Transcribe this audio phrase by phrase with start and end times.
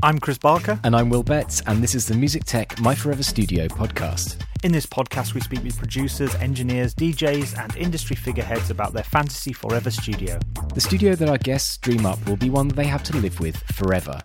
[0.00, 0.78] I'm Chris Barker.
[0.84, 4.40] And I'm Will Betts, and this is the Music Tech My Forever Studio podcast.
[4.62, 9.52] In this podcast, we speak with producers, engineers, DJs, and industry figureheads about their fantasy
[9.52, 10.38] forever studio.
[10.72, 13.40] The studio that our guests dream up will be one that they have to live
[13.40, 14.22] with forever.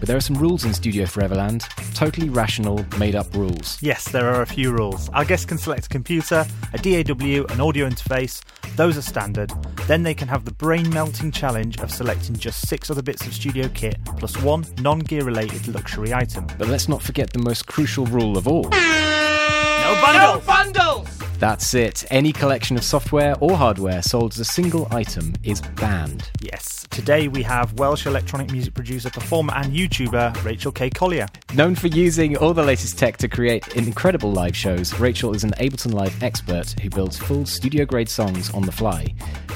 [0.00, 3.76] But there are some rules in Studio Foreverland, totally rational, made up rules.
[3.82, 5.10] Yes, there are a few rules.
[5.10, 8.42] Our guests can select a computer, a DAW, an audio interface.
[8.76, 9.52] Those are standard.
[9.86, 13.34] Then they can have the brain melting challenge of selecting just six other bits of
[13.34, 16.46] studio kit plus one non gear related luxury item.
[16.58, 18.70] But let's not forget the most crucial rule of all.
[18.70, 20.46] No bundles!
[20.46, 21.18] No bundles!
[21.38, 22.06] That's it.
[22.10, 26.30] Any collection of software or hardware sold as a single item is banned.
[26.40, 26.79] Yes.
[26.90, 30.90] Today we have Welsh electronic music producer, performer, and YouTuber Rachel K.
[30.90, 31.28] Collier.
[31.54, 35.52] Known for using all the latest tech to create incredible live shows, Rachel is an
[35.52, 39.06] Ableton Live expert who builds full studio grade songs on the fly.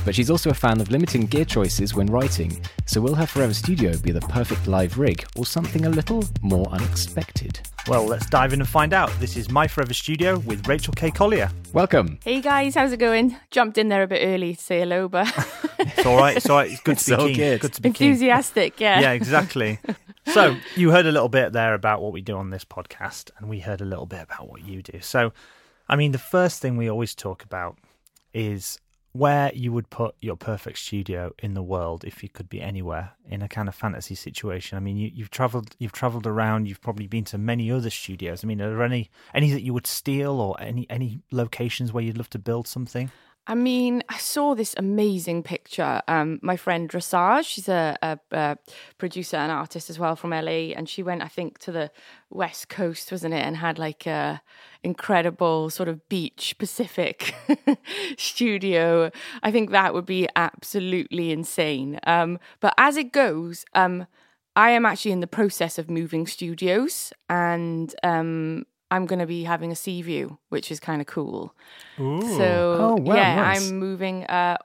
[0.04, 3.54] But she's also a fan of limiting gear choices when writing, so will her Forever
[3.54, 7.58] Studio be the perfect live rig or something a little more unexpected?
[7.88, 9.10] Well, let's dive in and find out.
[9.18, 11.10] This is My Forever Studio with Rachel K.
[11.10, 11.50] Collier.
[11.72, 12.18] Welcome.
[12.22, 13.36] Hey guys, how's it going?
[13.50, 15.26] Jumped in there a bit early to say hello, but
[15.78, 16.36] It's all right.
[16.36, 16.70] It's all right.
[16.70, 17.58] It's good It's to be all Oh, keen.
[17.58, 17.72] good.
[17.72, 18.08] to be keen.
[18.08, 19.00] enthusiastic, yeah.
[19.00, 19.78] Yeah, exactly.
[20.26, 23.48] so you heard a little bit there about what we do on this podcast, and
[23.48, 25.00] we heard a little bit about what you do.
[25.00, 25.32] So,
[25.88, 27.78] I mean, the first thing we always talk about
[28.32, 28.78] is
[29.12, 33.12] where you would put your perfect studio in the world if you could be anywhere
[33.30, 34.76] in a kind of fantasy situation.
[34.76, 36.66] I mean, you, you've traveled, you've traveled around.
[36.66, 38.42] You've probably been to many other studios.
[38.42, 42.02] I mean, are there any any that you would steal, or any any locations where
[42.02, 43.10] you'd love to build something?
[43.46, 46.00] I mean, I saw this amazing picture.
[46.08, 48.56] Um, my friend Dressage, she's a, a, a
[48.96, 51.90] producer and artist as well from LA, and she went, I think, to the
[52.30, 54.40] west coast, wasn't it, and had like a
[54.82, 57.34] incredible sort of beach Pacific
[58.16, 59.10] studio.
[59.42, 62.00] I think that would be absolutely insane.
[62.06, 64.06] Um, but as it goes, um,
[64.56, 68.64] I am actually in the process of moving studios, and um,
[68.94, 71.54] I'm going to be having a sea view, which is kind of cool.
[72.38, 73.70] So Oh, wow, yeah, nice.
[73.70, 74.24] I'm moving.
[74.24, 74.56] Uh,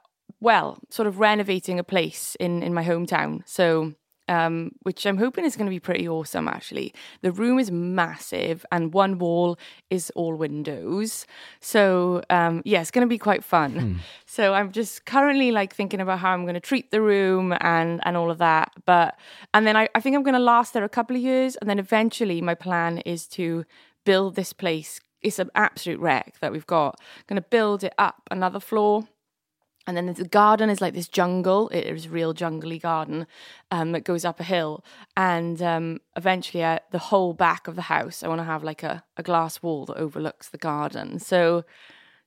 [0.41, 3.41] well, sort of renovating a place in in my hometown.
[3.45, 3.93] So.
[4.31, 6.47] Um, which I'm hoping is going to be pretty awesome.
[6.47, 6.93] Actually,
[7.25, 9.57] the room is massive, and one wall
[9.89, 11.25] is all windows.
[11.61, 13.71] So um, yeah, it's going to be quite fun.
[13.71, 13.93] Hmm.
[14.27, 17.99] So I'm just currently like thinking about how I'm going to treat the room and
[18.05, 18.67] and all of that.
[18.85, 19.17] But
[19.55, 21.67] and then I, I think I'm going to last there a couple of years, and
[21.67, 23.65] then eventually my plan is to
[24.09, 24.99] build this place.
[25.21, 26.99] It's an absolute wreck that we've got.
[27.27, 29.07] going to build it up another floor.
[29.85, 31.69] And then the garden is like this jungle.
[31.69, 33.27] It is real jungly garden
[33.69, 34.83] um, that goes up a hill.
[35.15, 38.81] And um, eventually, uh, the whole back of the house, I want to have like
[38.81, 41.19] a, a glass wall that overlooks the garden.
[41.19, 41.63] So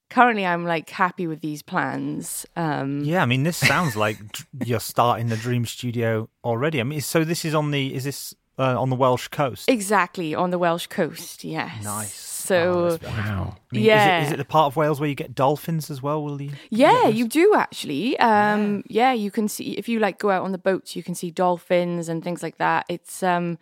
[0.09, 2.47] currently, I'm like happy with these plans.
[2.55, 4.19] Um, Yeah, I mean, this sounds like
[4.65, 6.79] you're starting the dream studio already.
[6.79, 9.69] I mean, so this is on the is this uh, on the Welsh coast?
[9.69, 11.83] Exactly, on the Welsh coast, yes.
[11.85, 12.13] Nice.
[12.15, 13.57] So, Oh, Wow.
[13.73, 14.19] I mean, yeah.
[14.23, 16.25] Is it, is it the part of Wales where you get dolphins as well?
[16.25, 16.51] Will you?
[16.71, 18.19] Yeah, you do actually.
[18.19, 19.13] Um, yeah.
[19.13, 22.09] you can see if you like go out on the boats, you can see dolphins
[22.09, 22.85] and things like that.
[22.89, 23.59] It's um,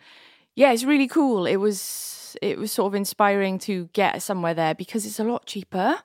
[0.55, 1.45] yeah, it's really cool.
[1.45, 5.45] It was it was sort of inspiring to get somewhere there because it's a lot
[5.45, 5.99] cheaper.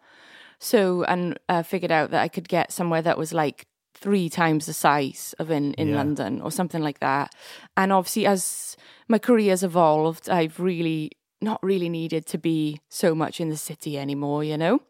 [0.59, 3.67] So and uh, figured out that I could get somewhere that was like
[4.01, 5.97] three times the size of in in Yeah.
[5.97, 7.34] London or something like that.
[7.77, 8.77] And obviously, as
[9.09, 13.99] my career's evolved, I've really not really needed to be so much in the city
[13.99, 14.45] anymore.
[14.45, 14.81] You know.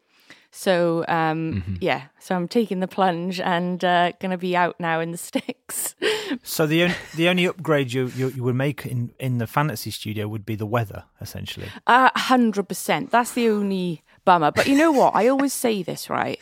[0.51, 5.01] So um, yeah, so I'm taking the plunge and uh, going to be out now
[5.01, 5.95] in the sticks.
[6.43, 9.91] So the only, the only upgrade you, you you would make in in the fantasy
[9.91, 11.69] studio would be the weather, essentially.
[11.87, 13.11] A hundred percent.
[13.11, 14.51] That's the only bummer.
[14.51, 15.15] But you know what?
[15.15, 16.41] I always say this, right?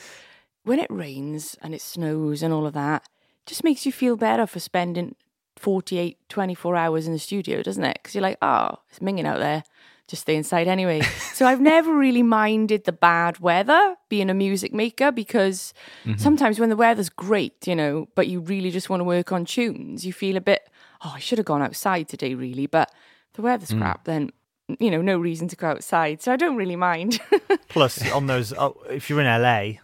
[0.64, 3.02] When it rains and it snows and all of that,
[3.40, 5.14] it just makes you feel better for spending
[5.56, 7.98] 48, 24 hours in the studio, doesn't it?
[8.02, 9.62] Because you're like, oh, it's minging out there.
[10.06, 11.00] Just stay inside anyway.
[11.32, 15.72] so I've never really minded the bad weather being a music maker because
[16.04, 16.18] mm-hmm.
[16.18, 19.44] sometimes when the weather's great, you know, but you really just want to work on
[19.44, 20.68] tunes, you feel a bit,
[21.04, 22.66] oh, I should have gone outside today, really.
[22.66, 22.92] But
[23.34, 23.78] the weather's mm.
[23.78, 24.30] crap, then
[24.78, 26.22] you know, no reason to go outside.
[26.22, 27.20] So I don't really mind.
[27.68, 29.80] Plus, on those, oh, if you're in LA,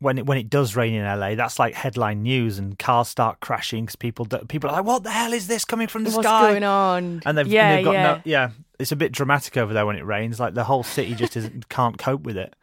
[0.00, 3.40] when it when it does rain in LA, that's like headline news, and cars start
[3.40, 6.10] crashing because people do, people are like, "What the hell is this coming from the
[6.10, 7.22] What's sky?" What's going on?
[7.24, 8.02] And they've, yeah, they've got yeah.
[8.02, 8.50] no, yeah.
[8.78, 10.40] It's a bit dramatic over there when it rains.
[10.40, 12.54] Like the whole city just isn't, can't cope with it.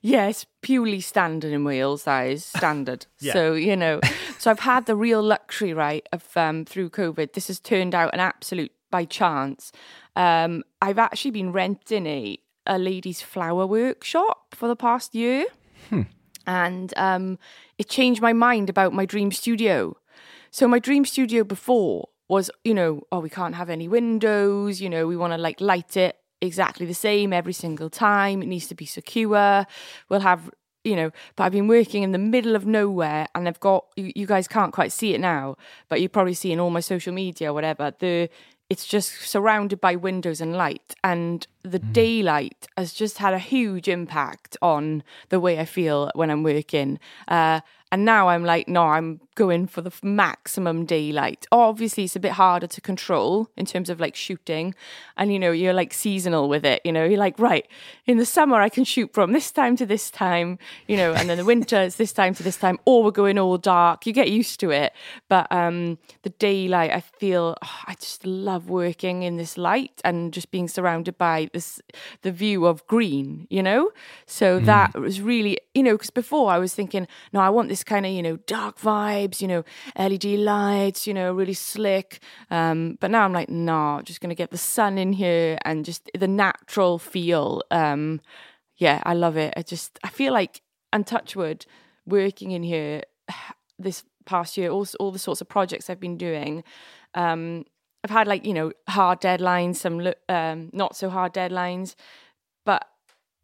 [0.00, 2.04] Yeah, it's purely standard in Wales.
[2.04, 3.06] That is standard.
[3.20, 3.32] Yeah.
[3.34, 4.00] So you know,
[4.38, 7.34] so I've had the real luxury, right, of um, through COVID.
[7.34, 9.72] This has turned out an absolute by chance.
[10.16, 15.46] Um, I've actually been renting a a ladies' flower workshop for the past year,
[16.46, 17.38] and um,
[17.78, 19.96] it changed my mind about my dream studio.
[20.50, 24.88] So my dream studio before was, you know, oh, we can't have any windows, you
[24.88, 28.42] know, we want to like light it exactly the same every single time.
[28.42, 29.66] It needs to be secure.
[30.08, 30.50] We'll have
[30.84, 34.12] you know, but I've been working in the middle of nowhere and I've got you,
[34.16, 35.56] you guys can't quite see it now,
[35.88, 38.28] but you're probably see in all my social media whatever, the
[38.70, 41.92] it's just surrounded by windows and light and the mm.
[41.92, 46.98] daylight has just had a huge impact on the way I feel when I'm working.
[47.28, 47.60] Uh,
[47.92, 51.46] and now I'm like, no, I'm going for the maximum daylight.
[51.52, 54.74] Obviously, it's a bit harder to control in terms of like shooting.
[55.18, 56.80] And, you know, you're like seasonal with it.
[56.84, 57.66] You know, you're like, right,
[58.06, 60.58] in the summer, I can shoot from this time to this time,
[60.88, 63.38] you know, and then the winter, it's this time to this time, or we're going
[63.38, 64.06] all dark.
[64.06, 64.94] You get used to it.
[65.28, 70.32] But um, the daylight, I feel, oh, I just love working in this light and
[70.32, 71.78] just being surrounded by this,
[72.22, 73.90] the view of green, you know?
[74.24, 74.64] So mm.
[74.64, 78.06] that was really, you know, because before I was thinking, no, I want this kind
[78.06, 79.64] of, you know, dark vibes, you know,
[79.96, 82.20] LED lights, you know, really slick.
[82.50, 86.10] Um, but now I'm like, no, just to get the sun in here and just
[86.18, 87.62] the natural feel.
[87.70, 88.20] Um,
[88.76, 89.54] yeah, I love it.
[89.56, 90.62] I just, I feel like,
[90.92, 91.66] and touchwood,
[92.06, 93.02] working in here
[93.78, 96.64] this past year, all, all the sorts of projects I've been doing,
[97.14, 97.64] um,
[98.04, 101.94] I've had like, you know, hard deadlines, some um, not so hard deadlines,
[102.64, 102.84] but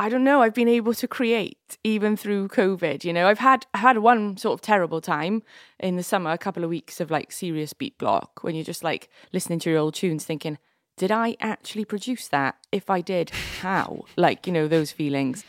[0.01, 3.03] I don't know, I've been able to create even through COVID.
[3.03, 5.43] You know, I've had I had one sort of terrible time
[5.81, 8.85] in the summer, a couple of weeks of like serious beat block when you're just
[8.85, 10.59] like listening to your old tunes thinking,
[10.97, 12.57] did I actually produce that?
[12.71, 13.31] If I did,
[13.61, 14.05] how?
[14.17, 15.45] Like, you know, those feelings.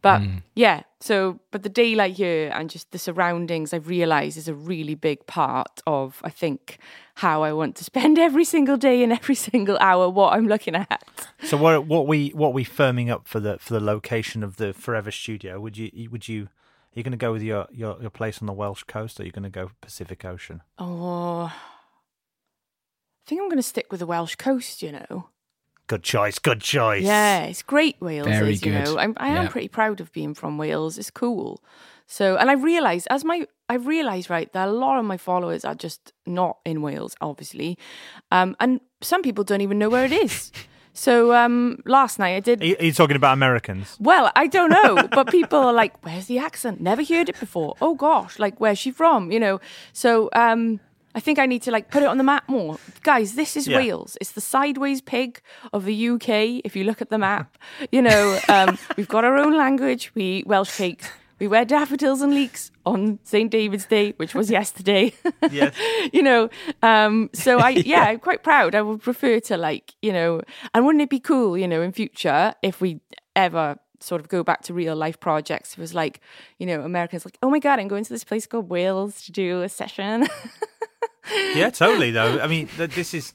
[0.00, 0.42] But mm.
[0.54, 4.94] yeah, so but the daylight here and just the surroundings I've realized is a really
[4.94, 6.78] big part of I think
[7.16, 10.76] how I want to spend every single day and every single hour what I'm looking
[10.76, 11.02] at.
[11.42, 14.72] So what what we what we firming up for the for the location of the
[14.72, 15.60] Forever Studio?
[15.60, 16.48] Would you would you
[16.94, 19.22] are you going to go with your, your, your place on the Welsh coast or
[19.22, 20.62] are you going to go Pacific Ocean?
[20.78, 21.52] Oh, I
[23.26, 25.28] think I'm going to stick with the Welsh coast, you know.
[25.88, 26.38] Good choice.
[26.38, 27.02] Good choice.
[27.02, 28.28] Yeah, it's great Wales.
[28.28, 28.74] Very is, good.
[28.74, 29.48] You know, I'm, I am yeah.
[29.48, 30.98] pretty proud of being from Wales.
[30.98, 31.62] It's cool.
[32.06, 35.64] So, and I realised as my I've realised right that a lot of my followers
[35.64, 37.78] are just not in Wales, obviously,
[38.30, 40.52] um, and some people don't even know where it is.
[40.94, 42.60] So um, last night I did.
[42.60, 43.96] Are you, are you, talking about Americans?
[44.00, 46.80] Well, I don't know, but people are like, "Where's the accent?
[46.80, 49.30] Never heard it before." Oh gosh, like where's she from?
[49.30, 49.60] You know.
[49.92, 50.80] So um,
[51.18, 52.78] I think I need to like put it on the map more.
[53.02, 53.78] Guys, this is yeah.
[53.78, 54.16] Wales.
[54.20, 55.42] It's the sideways pig
[55.72, 56.62] of the UK.
[56.64, 57.58] If you look at the map,
[57.90, 60.12] you know, um, we've got our own language.
[60.14, 61.10] We eat Welsh cakes.
[61.40, 63.50] We wear daffodils and leeks on St.
[63.50, 65.12] David's Day, which was yesterday.
[65.50, 65.74] yes.
[66.12, 66.50] you know,
[66.82, 68.76] um, so I, yeah, yeah, I'm quite proud.
[68.76, 70.42] I would prefer to like, you know,
[70.72, 73.00] and wouldn't it be cool, you know, in future if we
[73.34, 75.72] ever sort of go back to real life projects.
[75.72, 76.20] It was like,
[76.58, 79.32] you know, Americans like, oh my God, I'm going to this place called Wales to
[79.32, 80.28] do a session.
[81.32, 82.10] Yeah, totally.
[82.10, 83.32] Though I mean, this is,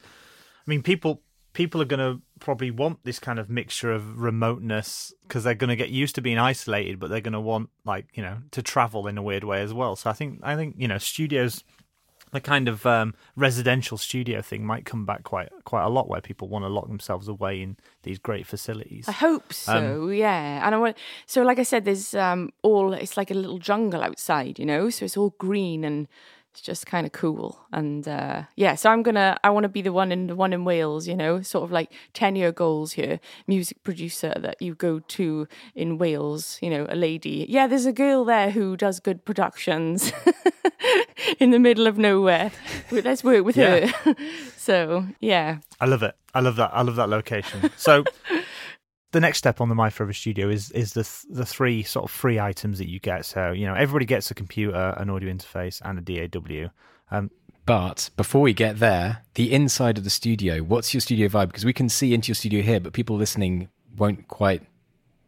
[0.65, 1.21] I mean, people
[1.53, 5.69] people are going to probably want this kind of mixture of remoteness because they're going
[5.69, 8.61] to get used to being isolated, but they're going to want like you know to
[8.61, 9.95] travel in a weird way as well.
[9.95, 11.63] So I think I think you know studios.
[12.31, 16.19] The kind of um, residential studio thing might come back quite quite a lot, where
[16.19, 19.07] people want to lock themselves away in these great facilities.
[19.07, 20.65] I hope so, um, yeah.
[20.65, 20.97] And I want
[21.27, 24.89] so, like I said, there's um, all it's like a little jungle outside, you know.
[24.89, 26.07] So it's all green and
[26.53, 27.59] it's just kind of cool.
[27.71, 30.53] And uh, yeah so i'm gonna i want to be the one in the one
[30.53, 34.75] in wales you know sort of like 10 year goals here music producer that you
[34.75, 37.45] go to in wales you know a lady.
[37.49, 40.13] Yeah there's a girl there who does good productions
[41.39, 42.51] in the middle of nowhere.
[42.91, 43.87] Let's work with yeah.
[43.87, 44.15] her.
[44.57, 45.57] So yeah.
[45.81, 46.15] I love it.
[46.33, 47.69] I love that i love that location.
[47.75, 48.03] So
[49.13, 52.05] the next step on the My Forever Studio is is the th- the three sort
[52.05, 53.25] of free items that you get.
[53.25, 56.69] So you know everybody gets a computer, an audio interface, and a DAW.
[57.09, 57.31] Um,
[57.65, 60.59] but before we get there, the inside of the studio.
[60.59, 61.47] What's your studio vibe?
[61.47, 64.63] Because we can see into your studio here, but people listening won't quite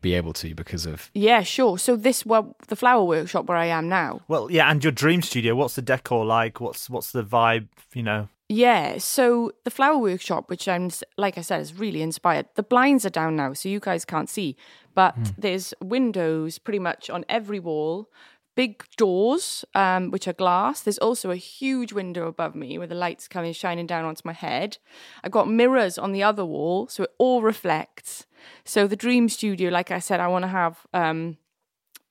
[0.02, 3.66] be able to because of yeah sure so this well the flower workshop where i
[3.66, 7.24] am now well yeah and your dream studio what's the decor like what's what's the
[7.24, 12.02] vibe you know yeah, so the flower workshop, which I'm like I said, is really
[12.02, 12.46] inspired.
[12.56, 14.56] The blinds are down now, so you guys can't see,
[14.94, 15.34] but mm.
[15.38, 18.10] there's windows pretty much on every wall.
[18.56, 20.82] Big doors, um, which are glass.
[20.82, 24.32] There's also a huge window above me where the light's coming shining down onto my
[24.32, 24.78] head.
[25.24, 28.28] I've got mirrors on the other wall, so it all reflects.
[28.64, 31.38] So the dream studio, like I said, I want to have um,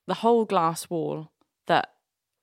[0.05, 1.31] the whole glass wall
[1.65, 1.94] that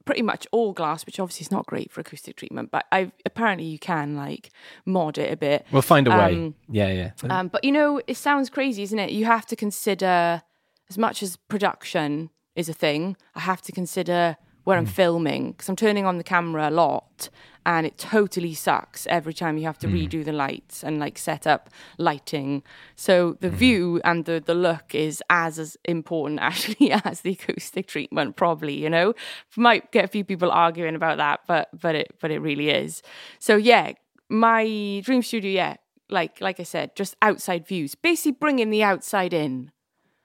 [0.05, 3.67] pretty much all glass, which obviously is not great for acoustic treatment, but I apparently
[3.67, 4.51] you can like
[4.85, 5.67] mod it a bit.
[5.71, 6.55] We'll find a um, way.
[6.69, 7.11] Yeah, yeah.
[7.31, 9.11] Um, but you know, it sounds crazy, isn't it?
[9.11, 10.43] You have to consider
[10.89, 13.17] as much as production is a thing.
[13.35, 14.91] I have to consider where I'm mm.
[14.91, 17.29] filming because I'm turning on the camera a lot
[17.65, 20.09] and it totally sucks every time you have to mm.
[20.09, 22.63] redo the lights and like set up lighting.
[22.97, 23.57] So the mm-hmm.
[23.57, 28.75] view and the, the look is as as important actually as the acoustic treatment probably,
[28.75, 29.15] you know.
[29.57, 33.03] Might get a few people arguing about that, but but it but it really is.
[33.39, 33.93] So yeah,
[34.29, 35.77] my dream studio, yeah,
[36.09, 37.95] like like I said, just outside views.
[37.95, 39.71] Basically bringing the outside in.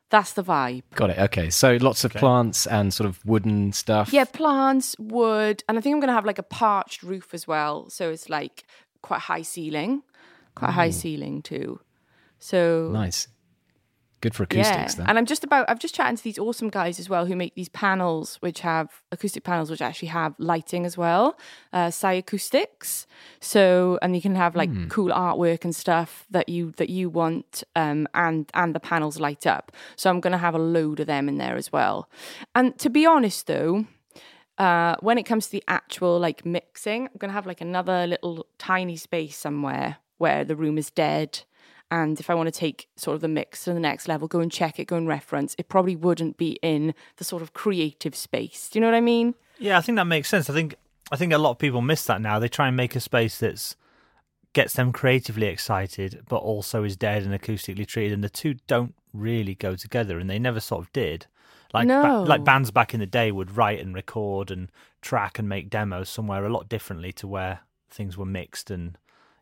[0.09, 0.83] That's the vibe.
[0.95, 1.19] Got it.
[1.19, 1.49] Okay.
[1.49, 4.13] So lots of plants and sort of wooden stuff.
[4.13, 7.47] Yeah, plants, wood, and I think I'm going to have like a parched roof as
[7.47, 7.89] well.
[7.89, 8.63] So it's like
[9.01, 10.03] quite high ceiling,
[10.55, 10.93] quite high mm.
[10.93, 11.81] ceiling too.
[12.39, 13.27] So Nice.
[14.19, 15.09] Good for acoustics yeah, then.
[15.09, 15.69] and I'm just about.
[15.69, 19.03] I've just chatting to these awesome guys as well who make these panels, which have
[19.11, 21.37] acoustic panels, which actually have lighting as well,
[21.71, 23.05] uh, Psy Acoustics.
[23.39, 24.87] So, and you can have like Hmm.
[24.87, 29.45] cool artwork and stuff that you that you want, um, and and the panels light
[29.45, 29.71] up.
[29.95, 32.09] So I'm going to have a load of them in there as well.
[32.55, 33.85] And to be honest, though,
[34.57, 38.47] uh, when it comes to the actual like mixing, I'm gonna have like another little
[38.57, 41.43] tiny space somewhere where the room is dead.
[41.89, 44.39] And if I want to take sort of the mix to the next level, go
[44.41, 48.13] and check it, go and reference, it probably wouldn't be in the sort of creative
[48.15, 48.69] space.
[48.69, 49.35] Do you know what I mean?
[49.57, 50.49] Yeah, I think that makes sense.
[50.49, 50.75] I think
[51.11, 52.39] I think a lot of people miss that now.
[52.39, 53.75] They try and make a space that's
[54.53, 58.93] gets them creatively excited, but also is dead and acoustically treated, and the two don't
[59.13, 61.27] really go together, and they never sort of did.
[61.73, 62.23] Like ba- No.
[62.23, 64.69] like bands back in the day would write and record and
[65.01, 68.97] track and make demos somewhere a lot differently to where things were mixed and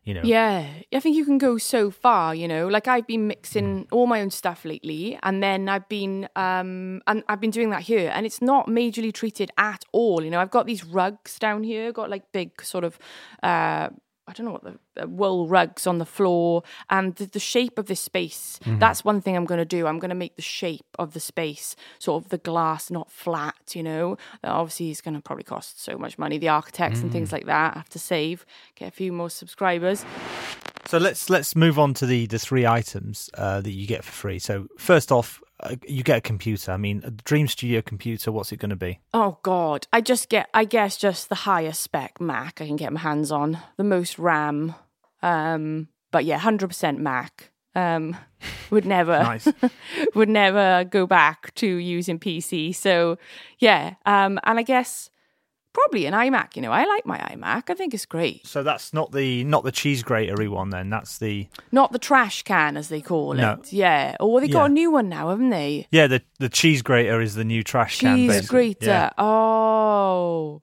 [0.06, 2.68] you know Yeah, I think you can go so far, you know.
[2.68, 7.24] Like I've been mixing all my own stuff lately, and then I've been um and
[7.28, 10.22] I've been doing that here, and it's not majorly treated at all.
[10.24, 12.98] You know, I've got these rugs down here, got like big sort of
[13.42, 13.88] uh
[14.28, 17.78] I don't know what the uh, wool rugs on the floor, and the, the shape
[17.78, 18.58] of this space.
[18.66, 19.86] That's one thing I'm going to do.
[19.86, 23.74] I'm going to make the shape of the space sort of the glass not flat.
[23.74, 26.38] You know, That obviously it's going to probably cost so much money.
[26.38, 30.04] The architects and things like that I have to save, get a few more subscribers.
[30.86, 34.12] So let's let's move on to the the three items uh, that you get for
[34.12, 34.38] free.
[34.38, 35.42] So first off,
[35.86, 36.72] you get a computer.
[36.72, 38.30] I mean, a Dream Studio computer.
[38.32, 39.00] What's it going to be?
[39.14, 42.92] Oh God, I just get, I guess, just the highest spec Mac I can get
[42.92, 44.74] my hands on, the most RAM.
[45.22, 47.50] Um, but yeah, hundred percent Mac.
[47.74, 48.16] Um,
[48.70, 49.48] would never, Nice.
[50.14, 52.74] would never go back to using PC.
[52.74, 53.18] So
[53.58, 55.10] yeah, um, and I guess
[55.76, 56.56] probably an iMac.
[56.56, 57.64] You know, I like my iMac.
[57.68, 58.46] I think it's great.
[58.46, 60.70] So that's not the not the cheese gratery one.
[60.70, 63.36] Then that's the Not the trash can as they call it.
[63.36, 63.60] No.
[63.70, 64.16] Yeah.
[64.20, 64.66] Or they got Yeah.
[64.66, 65.86] a new one now, haven't they?
[65.90, 68.16] yeah the the cheese grater is the new trash can.
[68.16, 68.86] Cheese grater.
[68.86, 69.10] Yeah.
[69.18, 70.62] Oh.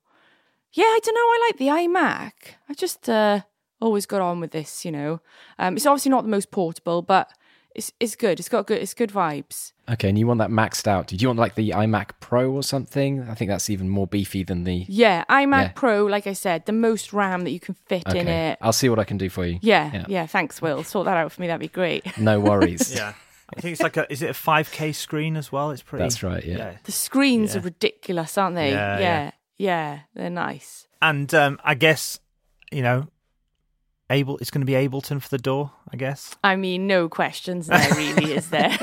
[0.74, 1.22] Yeah, I don't know.
[1.22, 2.32] I like the iMac.
[2.68, 3.42] I just uh,
[3.80, 5.22] always got on with this, you know.
[5.60, 7.30] Um, it's obviously not the most portable, but
[7.76, 8.40] it's it's good.
[8.40, 8.82] It's got good.
[8.82, 9.74] It's good vibes.
[9.90, 11.08] Okay, and you want that maxed out.
[11.08, 13.22] Did you want like the iMac Pro or something?
[13.30, 14.86] I think that's even more beefy than the.
[14.88, 15.72] Yeah, iMac Yeah.
[15.76, 16.06] Pro.
[16.06, 18.58] Like I said, the most RAM that you can fit in Okay, it.
[18.62, 19.60] I'll see what I can do for you.
[19.62, 20.06] Yeah, Yeah.
[20.08, 20.84] yeah, Thanks, Will.
[20.84, 21.48] Sort that out for me.
[21.48, 22.18] That'd be great.
[22.18, 22.96] No worries.
[22.96, 23.14] Yeah.
[23.56, 25.70] I think it's like a is it a 5K screen as well?
[25.72, 26.04] It's pretty.
[26.04, 26.78] That's right, yeah.
[26.86, 27.60] The screens Yeah.
[27.60, 28.72] are ridiculous, aren't they?
[28.72, 29.32] Yeah, yeah, yeah.
[29.58, 30.88] yeah, they're nice.
[31.04, 32.20] And um, I guess
[32.72, 33.08] you know,
[34.14, 35.70] able it's going to be Ableton for the DAW.
[35.92, 36.36] I guess.
[36.44, 38.76] I mean, no questions there, really, is there?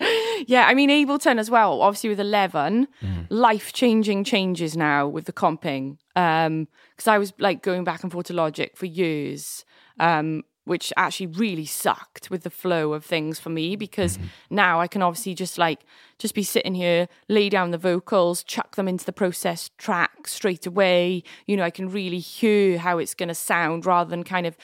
[0.46, 2.88] yeah, I mean, Ableton as well, obviously with 11,
[3.30, 5.98] life changing changes now with the comping.
[6.14, 9.64] Because I was like going back and forth to Logic for years,
[9.98, 14.18] um, which actually really sucked with the flow of things for me because
[14.50, 15.80] now I can obviously just like
[16.18, 20.66] just be sitting here, lay down the vocals, chuck them into the process track straight
[20.66, 21.24] away.
[21.46, 24.56] You know, I can really hear how it's going to sound rather than kind of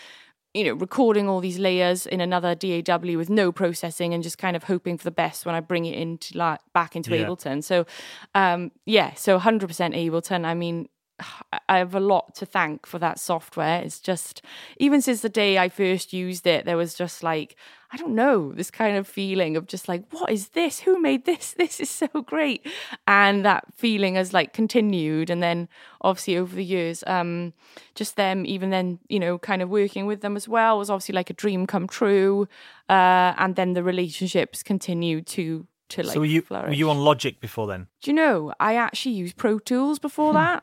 [0.54, 4.56] you know, recording all these layers in another DAW with no processing and just kind
[4.56, 7.26] of hoping for the best when I bring it into like back into Yeah.
[7.26, 7.62] Ableton.
[7.62, 7.84] So,
[8.34, 9.60] um, yeah, so 100%
[9.94, 10.46] Ableton.
[10.46, 10.88] I mean,
[11.68, 13.82] I have a lot to thank for that software.
[13.82, 14.42] It's just,
[14.78, 17.56] even since the day I first used it, there was just like,
[17.90, 20.80] I don't know, this kind of feeling of just like, what is this?
[20.80, 21.54] Who made this?
[21.58, 22.66] This is so great.
[23.06, 25.30] And that feeling has like continued.
[25.30, 25.68] And then
[26.02, 27.54] obviously over the years, um,
[27.94, 31.14] just them, even then, you know, kind of working with them as well was obviously
[31.14, 32.46] like a dream come true.
[32.88, 36.68] Uh, and then the relationships continued to, to like so were you flourish.
[36.68, 37.86] were you on Logic before then?
[38.02, 40.62] Do you know, I actually used Pro Tools before that.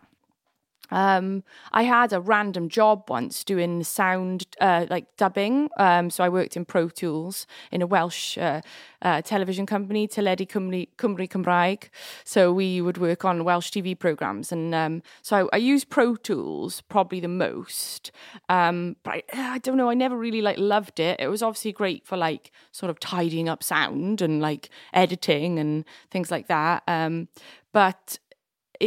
[0.92, 5.70] Um, I had a random job once doing sound, uh, like dubbing.
[5.78, 8.62] Um, so I worked in Pro Tools in a Welsh uh,
[9.02, 11.90] uh, television company, Teledu Cymru, Cymru Cymraeg.
[12.24, 16.16] So we would work on Welsh TV programs, and um, so I, I used Pro
[16.16, 18.12] Tools probably the most.
[18.50, 21.20] Um, but I, I don't know, I never really like loved it.
[21.20, 25.86] It was obviously great for like sort of tidying up sound and like editing and
[26.12, 26.84] things like that.
[26.88, 27.28] Um,
[27.72, 28.20] but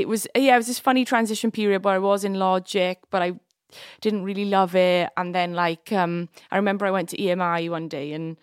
[0.00, 3.23] it was yeah, it was this funny transition period where I was in Logic, but
[3.23, 3.33] I
[4.00, 5.11] didn't really love it.
[5.17, 8.37] And then like um, I remember I went to EMI one day and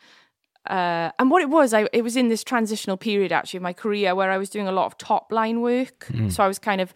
[0.67, 3.73] uh, and what it was, I it was in this transitional period actually of my
[3.73, 6.07] career where I was doing a lot of top line work.
[6.29, 6.93] So I was kind of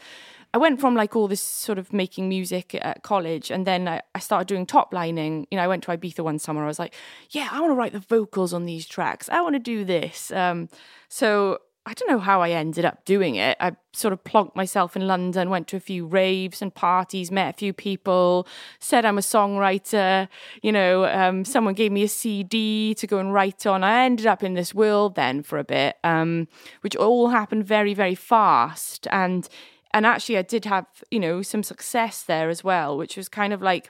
[0.54, 4.02] I went from like all this sort of making music at college, and then I,
[4.16, 5.46] I started doing top lining.
[5.52, 6.64] You know, I went to Ibiza one summer.
[6.64, 6.96] I was like,
[7.30, 9.30] yeah, I want to write the vocals on these tracks.
[9.30, 10.32] I want to do this.
[10.32, 10.70] Um,
[11.08, 13.58] so I don't know how I ended up doing it.
[13.60, 17.56] I sort of plonked myself in London, went to a few raves and parties, met
[17.56, 20.28] a few people, said I'm a songwriter.
[20.62, 23.84] You know, um, someone gave me a CD to go and write on.
[23.84, 26.48] I ended up in this world then for a bit, um,
[26.82, 29.08] which all happened very, very fast.
[29.12, 29.50] And
[29.92, 33.52] and actually, I did have you know some success there as well, which was kind
[33.52, 33.90] of like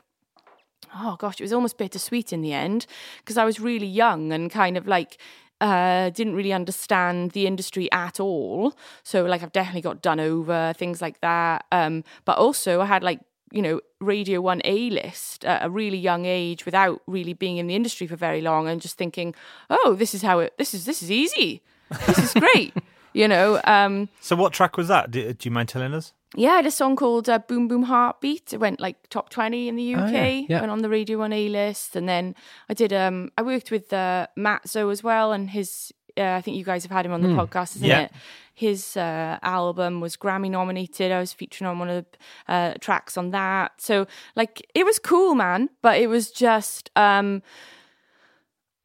[0.96, 2.86] oh gosh, it was almost bittersweet in the end
[3.20, 5.18] because I was really young and kind of like
[5.62, 8.76] uh, didn't really understand the industry at all.
[9.04, 11.66] So like I've definitely got done over things like that.
[11.72, 13.20] Um, but also I had like
[13.52, 17.68] you know Radio One A list at a really young age without really being in
[17.68, 19.36] the industry for very long and just thinking,
[19.70, 20.54] oh, this is how it.
[20.58, 21.62] This is this is easy.
[22.06, 22.74] This is great.
[23.14, 23.60] you know.
[23.64, 25.12] Um, So, what track was that?
[25.12, 26.14] Do, do you mind telling us?
[26.36, 28.54] Yeah, I had a song called uh, Boom Boom Heartbeat.
[28.54, 30.60] It went like top 20 in the UK, Oh, yeah, yeah.
[30.60, 31.96] went on the Radio 1 A list.
[31.96, 32.36] And then
[32.70, 35.32] I did, um, I worked with uh, Mat Zo as well.
[35.32, 38.02] And his, uh, I think you guys have had him on the podcast, isn't Yeah.
[38.02, 38.12] it?
[38.54, 41.12] His uh, album was Grammy nominated.
[41.12, 42.06] I was featuring on one of
[42.48, 43.72] the uh, tracks on that.
[43.82, 44.06] So,
[44.36, 45.70] like, it was cool, man.
[45.82, 47.42] But it was just, um,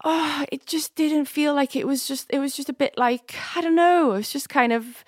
[0.03, 3.35] oh, it just didn't feel like it was just, it was just a bit like,
[3.55, 4.13] I don't know.
[4.13, 5.03] It was just kind of,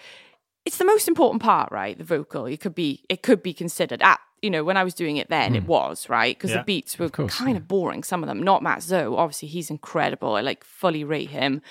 [0.68, 1.98] it's the most important part, right?
[1.98, 2.46] The vocal.
[2.46, 5.30] It could be it could be considered at you know when I was doing it
[5.30, 6.58] then it was right because Yeah.
[6.60, 8.04] the beats were course, kind of boring.
[8.04, 9.16] Some of them, not Mat Zo.
[9.16, 10.36] Obviously, he's incredible.
[10.36, 11.62] I like fully rate him,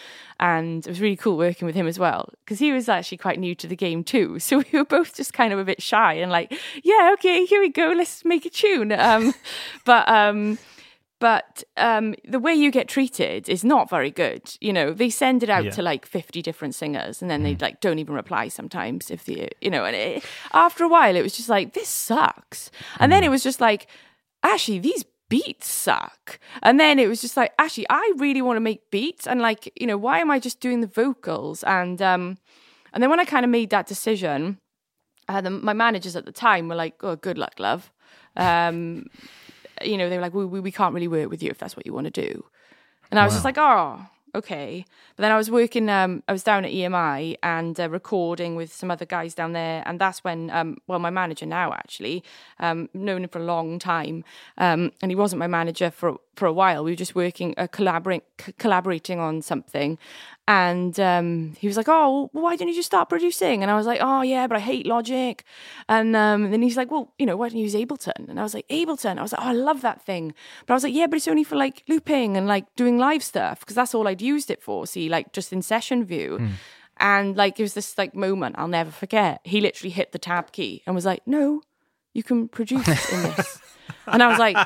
[0.40, 3.38] and it was really cool working with him as well because he was actually quite
[3.38, 4.38] new to the game too.
[4.46, 6.48] So we were both just kind of a bit shy and like,
[6.82, 8.90] yeah, okay, here we go, let's make a tune.
[8.92, 9.34] Um,
[9.84, 10.58] but um,
[11.18, 14.54] but um, the way you get treated is not very good.
[14.60, 15.70] You know, they send it out Yeah.
[15.72, 19.48] to like 50 different singers and then they like don't even reply sometimes if the,
[19.60, 22.70] you know, and it, after a while it was just like, this sucks.
[23.00, 23.86] And then it was just like,
[24.42, 26.38] actually, these beats suck.
[26.62, 29.26] And then it was just like, actually, I really want to make beats.
[29.26, 31.64] And like, you know, why am I just doing the vocals?
[31.64, 32.36] And, um,
[32.92, 34.58] and then when I kind of made that decision,
[35.28, 37.90] uh, the, my managers at the time were like, "Oh, good luck, love."
[38.36, 39.06] Um,
[39.82, 41.76] you know, they were like, we, we, we can't really work with you if that's
[41.76, 42.44] what you want to do.
[43.10, 44.84] And I was just like, oh, okay.
[45.16, 48.72] But then I was working, um, I was down at EMI and uh, recording with
[48.72, 49.82] some other guys down there.
[49.86, 52.22] And that's when, um, well, my manager now actually,
[52.58, 54.24] um, known him for a long time.
[54.58, 56.84] Um, and he wasn't my manager for, for a while.
[56.84, 59.98] We were just working, uh, collaborating, c- collaborating on something.
[60.48, 63.74] And um, he was like, "Oh, well, why don't you just start producing?" And I
[63.74, 65.42] was like, "Oh, yeah, but I hate Logic."
[65.88, 68.44] And um, then he's like, "Well, you know, why don't you use Ableton?" And I
[68.44, 70.34] was like, "Ableton." I was like, "Oh, I love that thing,"
[70.66, 73.24] but I was like, "Yeah, but it's only for like looping and like doing live
[73.24, 74.86] stuff because that's all I'd used it for.
[74.86, 76.38] See, like just in session view."
[76.98, 79.40] And like it was this like moment I'll never forget.
[79.44, 81.62] He literally hit the tab key and was like, "No,
[82.14, 83.58] you can produce in this."
[84.06, 84.56] and I was like,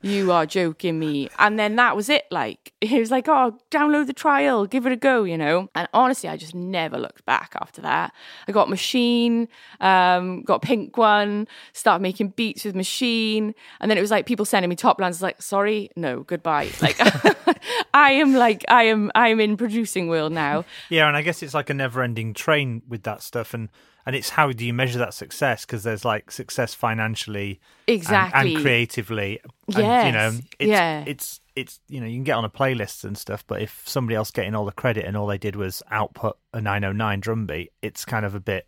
[0.00, 1.28] you are joking me.
[1.38, 2.24] And then that was it.
[2.30, 5.68] Like, he was like, oh, download the trial, give it a go, you know?
[5.74, 8.12] And honestly, I just never looked back after that.
[8.46, 9.48] I got Maschine,
[9.80, 13.54] um, got Pink One, started making beats with Maschine.
[13.80, 16.68] And then it was like people sending me top lines, like, sorry, no, goodbye.
[16.80, 16.96] Like,
[17.92, 20.64] I am like, I am, I am in producing world now.
[20.90, 23.68] Yeah, and I guess it's like a never-ending train with that stuff, and
[24.08, 25.66] and it's how do you measure that success?
[25.66, 28.54] Because there's like success financially, and- Exactly.
[28.54, 29.40] and, creatively.
[29.68, 31.04] yeah you know, it's, yeah.
[31.06, 34.16] it's it's you know you can get on a playlist and stuff, but if somebody
[34.16, 37.70] else getting all the credit and all they did was output a 909 drum beat,
[37.82, 38.66] it's kind of a bit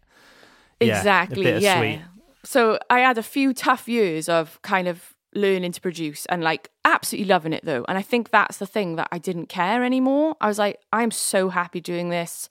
[0.80, 1.98] yeah, exactly a bit yeah
[2.44, 6.70] so i had a few tough years of kind of learning to produce and like
[6.84, 10.34] absolutely loving it though and i think that's the thing that i didn't care anymore
[10.40, 12.48] i was like i'm so happy doing this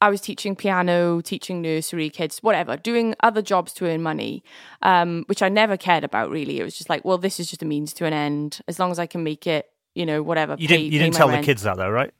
[0.00, 4.42] i was teaching piano teaching nursery kids whatever doing other jobs to earn money
[4.82, 7.62] um, which i never cared about really it was just like well this is just
[7.62, 10.56] a means to an end as long as i can make it you know whatever
[10.58, 12.12] You pay- didn't you didn't tell the kids that though, right?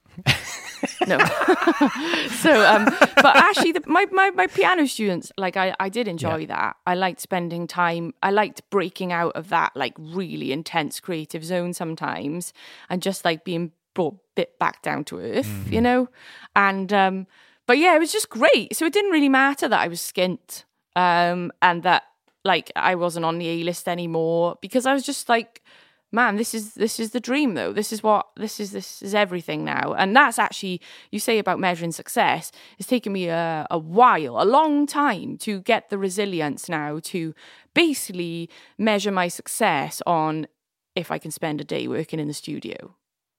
[1.06, 1.18] no.
[2.40, 2.84] so, um,
[3.16, 6.76] but actually, the, my, my my piano students, like I, I did enjoy that.
[6.86, 8.12] I liked spending time.
[8.22, 12.52] I liked breaking out of that like really intense creative zone sometimes,
[12.88, 16.08] and just like being brought bit back down to earth, you know.
[16.56, 17.26] And um,
[17.70, 18.74] but yeah, it was just great.
[18.74, 20.64] So it didn't really matter that I was skint,
[20.96, 22.02] um, and that
[22.44, 25.62] like I wasn't on the A list anymore because I was just like
[26.10, 27.72] man, this is this is the dream though.
[27.72, 29.94] This is what this is this is everything now.
[29.96, 30.80] And that's actually
[31.12, 32.50] you say about measuring success.
[32.76, 37.36] It's taken me a, a while, a long time to get the resilience now to
[37.72, 40.48] basically measure my success on
[40.96, 42.96] if I can spend a day working in the studio.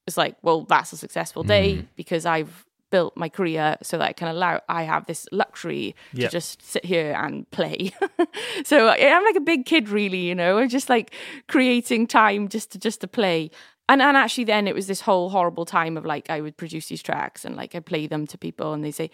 [0.08, 4.14] It's like, well, that's a successful day because I've built my career so that I
[4.14, 6.28] can allow I have this luxury Yeah.
[6.28, 7.92] to just sit here and play.
[8.66, 10.60] so I'm like a big kid really, you know.
[10.60, 11.14] I'm just like
[11.48, 13.50] creating time just to just to play.
[13.90, 16.88] And and actually then it was this whole horrible time of like I would produce
[16.88, 19.10] these tracks and like I play them to people and they say,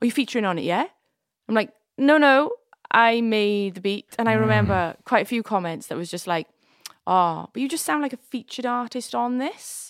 [0.00, 0.90] Are you featuring on it yet?
[1.48, 2.52] I'm like, No, no,
[2.90, 4.14] I made the beat.
[4.18, 4.40] And I mm.
[4.40, 6.46] remember quite a few comments that was just like,
[7.06, 9.87] Oh, but you just sound like a featured artist on this.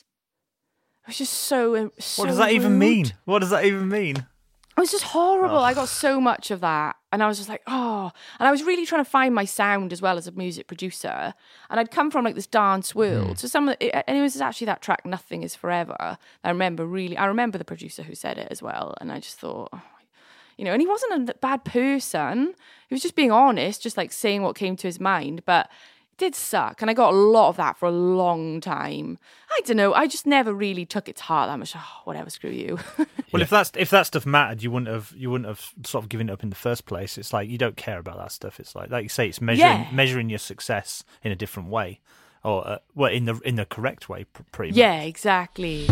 [1.09, 2.79] It was just so, uh, so What does that even rude.
[2.81, 3.12] mean?
[3.25, 4.16] What does that even mean?
[4.18, 5.57] It was just horrible.
[5.57, 6.97] I got so much of that.
[7.11, 8.12] And I was just like, oh.
[8.38, 11.33] And I was really trying to find my sound as well as a music producer.
[11.71, 12.99] And I'd come from like this dance hmm.
[12.99, 13.38] world.
[13.38, 16.18] So some of it, and it was actually that track, Nothing is Forever.
[16.44, 18.94] I remember really, I remember the producer who said it as well.
[19.01, 19.81] And I just thought, oh,
[20.59, 22.55] you know, and he wasn't a bad person.
[22.88, 25.47] He was just being honest, just like saying what came to his mind.
[25.47, 25.71] But
[26.18, 26.83] did suck.
[26.83, 29.18] And I got a lot of that for a long time.
[29.50, 29.94] I don't know.
[29.94, 31.74] I just never really took it to heart that much.
[31.76, 32.78] Oh, whatever, screw you.
[33.31, 36.09] Well, if that's if that stuff mattered, you wouldn't have you wouldn't have sort of
[36.09, 37.18] given it up in the first place.
[37.18, 38.59] It's like you don't care about that stuff.
[38.59, 39.87] It's like like you say, it's measuring Yeah.
[39.92, 42.00] measuring your success in a different way,
[42.42, 44.78] or uh, well, in the in the correct way, pretty much.
[44.78, 45.87] yeah, exactly.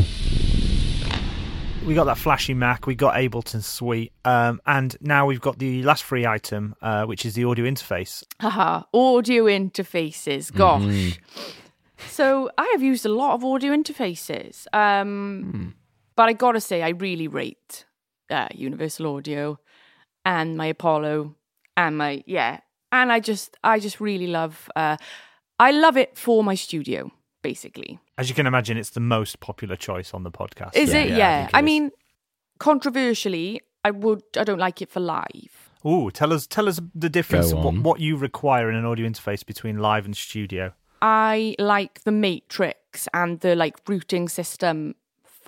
[1.86, 5.82] We got that flashy Mac, we got Ableton Suite, um, and now we've got the
[5.84, 8.24] last free item, uh, which is the audio interface.
[8.40, 10.52] Haha, audio interfaces.
[10.52, 11.20] Gosh.
[12.08, 14.66] So I have used a lot of audio interfaces.
[14.72, 15.74] Um,
[16.16, 17.84] But I gotta say, I really rate
[18.30, 19.58] uh, Universal Audio
[20.24, 21.36] and my Apollo
[21.76, 22.60] and my, yeah.
[22.90, 24.96] And I just, I just really love, uh,
[25.60, 27.98] I love it for my studio, basically.
[28.18, 30.74] As you can imagine, it's the most popular choice on the podcast.
[30.74, 31.08] Is Yeah, it?
[31.08, 31.38] yeah, I Yeah.
[31.38, 31.64] think it I is.
[31.64, 31.90] mean,
[32.58, 35.70] controversially, I would, I don't like it for live.
[35.84, 39.06] Ooh, tell us tell us the difference of what, what you require in an audio
[39.08, 40.72] interface between live and studio.
[41.00, 44.94] I like the matrix and the like routing system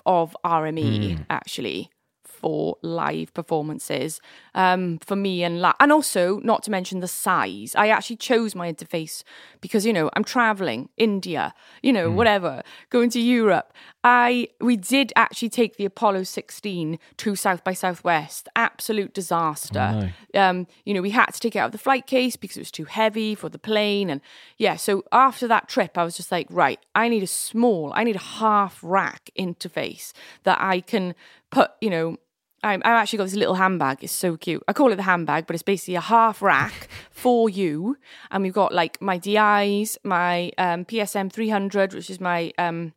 [0.05, 1.23] of RME hmm.
[1.29, 1.89] actually
[2.39, 4.21] for live performances.
[4.55, 7.75] Um, for me and la- and also not to mention the size.
[7.75, 9.23] I actually chose my interface
[9.61, 13.73] because you know I'm traveling India, you know whatever, going to Europe.
[14.03, 18.47] I we did actually take the Apollo 16 to South by Southwest.
[18.55, 20.11] Absolute disaster.
[20.33, 22.61] Um, you know, we had to take it out of the flight case because it
[22.61, 24.09] was too heavy for the plane.
[24.09, 24.21] And
[24.57, 28.03] yeah, so after that trip, I was just like, right, I need a small, I
[28.03, 31.15] need a half rack interface that I can
[31.49, 32.17] put, you know,
[32.63, 34.03] I've actually got this little handbag.
[34.03, 34.63] It's so cute.
[34.67, 37.97] I call it the handbag, but it's basically a half rack for you.
[38.31, 42.93] And we've got like my DIs, my um, PSM 300, which is my um,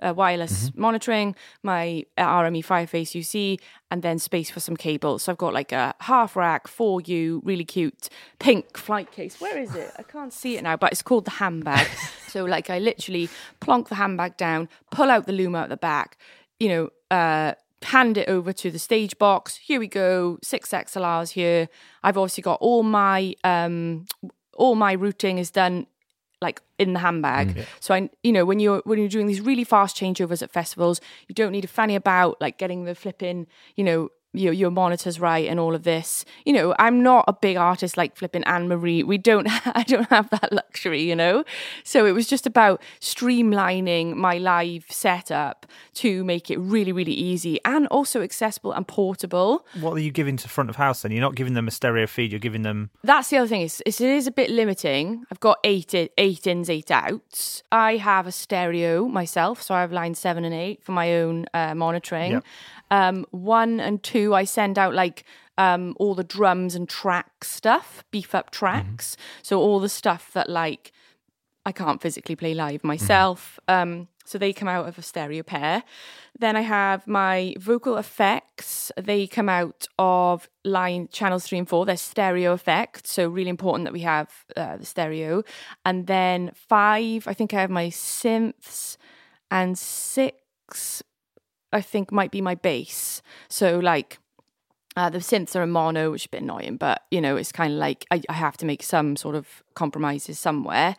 [0.00, 3.58] uh, wireless monitoring, my uh, RME Fireface UC,
[3.90, 5.22] and then space for some cables.
[5.22, 9.40] So I've got like a half rack for you, really cute pink flight case.
[9.40, 9.92] Where is it?
[9.98, 11.86] I can't see it now, but it's called the handbag.
[12.28, 16.18] so like I literally plonk the handbag down, pull out the Luma at the back,
[16.60, 19.56] you know, uh, hand it over to the stage box.
[19.56, 21.68] Here we go, six XLRs here.
[22.02, 24.06] I've obviously got all my um,
[24.54, 25.86] all my routing is done
[26.40, 27.66] like in the handbag.
[27.80, 31.00] So I, you know, when you're when you're doing these really fast changeovers at festivals,
[31.28, 35.18] you don't need to fanny about like getting the flipping, you know, your your monitors
[35.20, 36.24] right and all of this.
[36.44, 39.02] You know, I'm not a big artist like flipping Anne Marie.
[39.02, 41.44] We don't, I don't have that luxury, you know.
[41.84, 47.58] So it was just about streamlining my live setup to make it really, really easy
[47.64, 49.66] and also accessible and portable.
[49.80, 51.12] What are you giving to front of house then?
[51.12, 53.62] You're not giving them a stereo feed, you're giving them That's the other thing.
[53.62, 55.24] Is, it is a bit limiting.
[55.30, 57.62] I've got eight eight ins, eight outs.
[57.70, 61.46] I have a stereo myself, so I have line seven and eight for my own
[61.54, 62.32] uh, monitoring.
[62.32, 62.44] Yep.
[62.90, 65.24] Um, one and two, I send out like
[65.58, 69.16] um, all the drums and track stuff, beef up tracks.
[69.42, 70.92] So all the stuff that like
[71.64, 73.58] I can't physically play live myself.
[73.66, 75.84] Um, so they come out of a stereo pair.
[76.38, 78.92] Then I have my vocal effects.
[78.96, 81.86] They come out of line channels three and four.
[81.86, 83.12] They're stereo effects.
[83.12, 85.44] So really important that we have uh, the stereo.
[85.84, 88.96] And then five, I think I have my synths.
[89.50, 91.02] And six,
[91.76, 93.22] I think might be my bass.
[93.48, 94.18] So like
[94.96, 97.52] uh, the synths are a mono, which is a bit annoying, but you know, it's
[97.52, 100.96] kind of like I, I have to make some sort of compromises somewhere.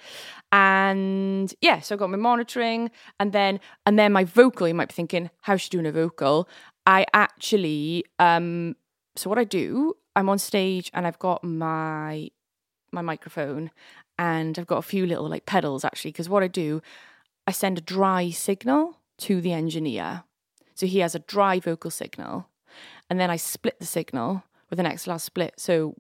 [0.51, 4.89] And yeah, so I've got my monitoring and then and then my vocal, you might
[4.89, 6.47] be thinking, how's she doing a vocal?
[6.85, 8.75] I actually um
[9.15, 12.29] so what I do, I'm on stage and I've got my
[12.91, 13.71] my microphone
[14.19, 16.11] and I've got a few little like pedals actually.
[16.11, 16.83] Because what I do,
[17.47, 20.23] I send a dry signal to the engineer,
[20.77, 22.49] so he has a dry vocal signal,
[23.09, 25.55] and then I split the signal with an XLR split.
[25.57, 25.95] So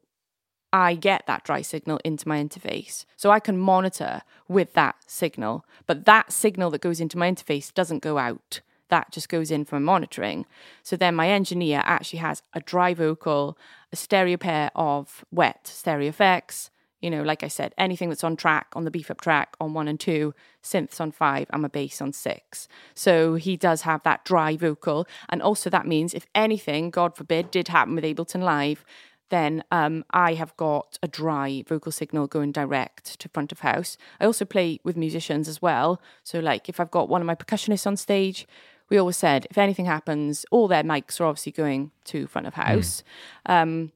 [0.71, 3.05] I get that dry signal into my interface.
[3.15, 5.65] So I can monitor with that signal.
[5.87, 8.61] But that signal that goes into my interface doesn't go out.
[8.89, 10.45] That just goes in from monitoring.
[10.83, 13.57] So then my engineer actually has a dry vocal,
[13.91, 16.69] a stereo pair of wet stereo effects.
[17.07, 19.73] You know, like I said, anything that's on track, on the beef up track, on
[19.73, 22.67] one and two, synths on five, and a bass on six.
[22.93, 25.07] So he does have that dry vocal.
[25.29, 28.83] And also that means if anything, God forbid, did happen with Ableton Live,
[29.29, 33.95] then um, I have got a dry vocal signal going direct to front of house.
[34.19, 36.01] I also play with musicians as well.
[36.25, 38.45] So, like, if I've got one of my percussionists on stage,
[38.89, 42.55] we always said if anything happens, all their mics are obviously going to front of
[42.55, 43.01] house.
[43.47, 43.61] Mm.
[43.61, 43.91] Um,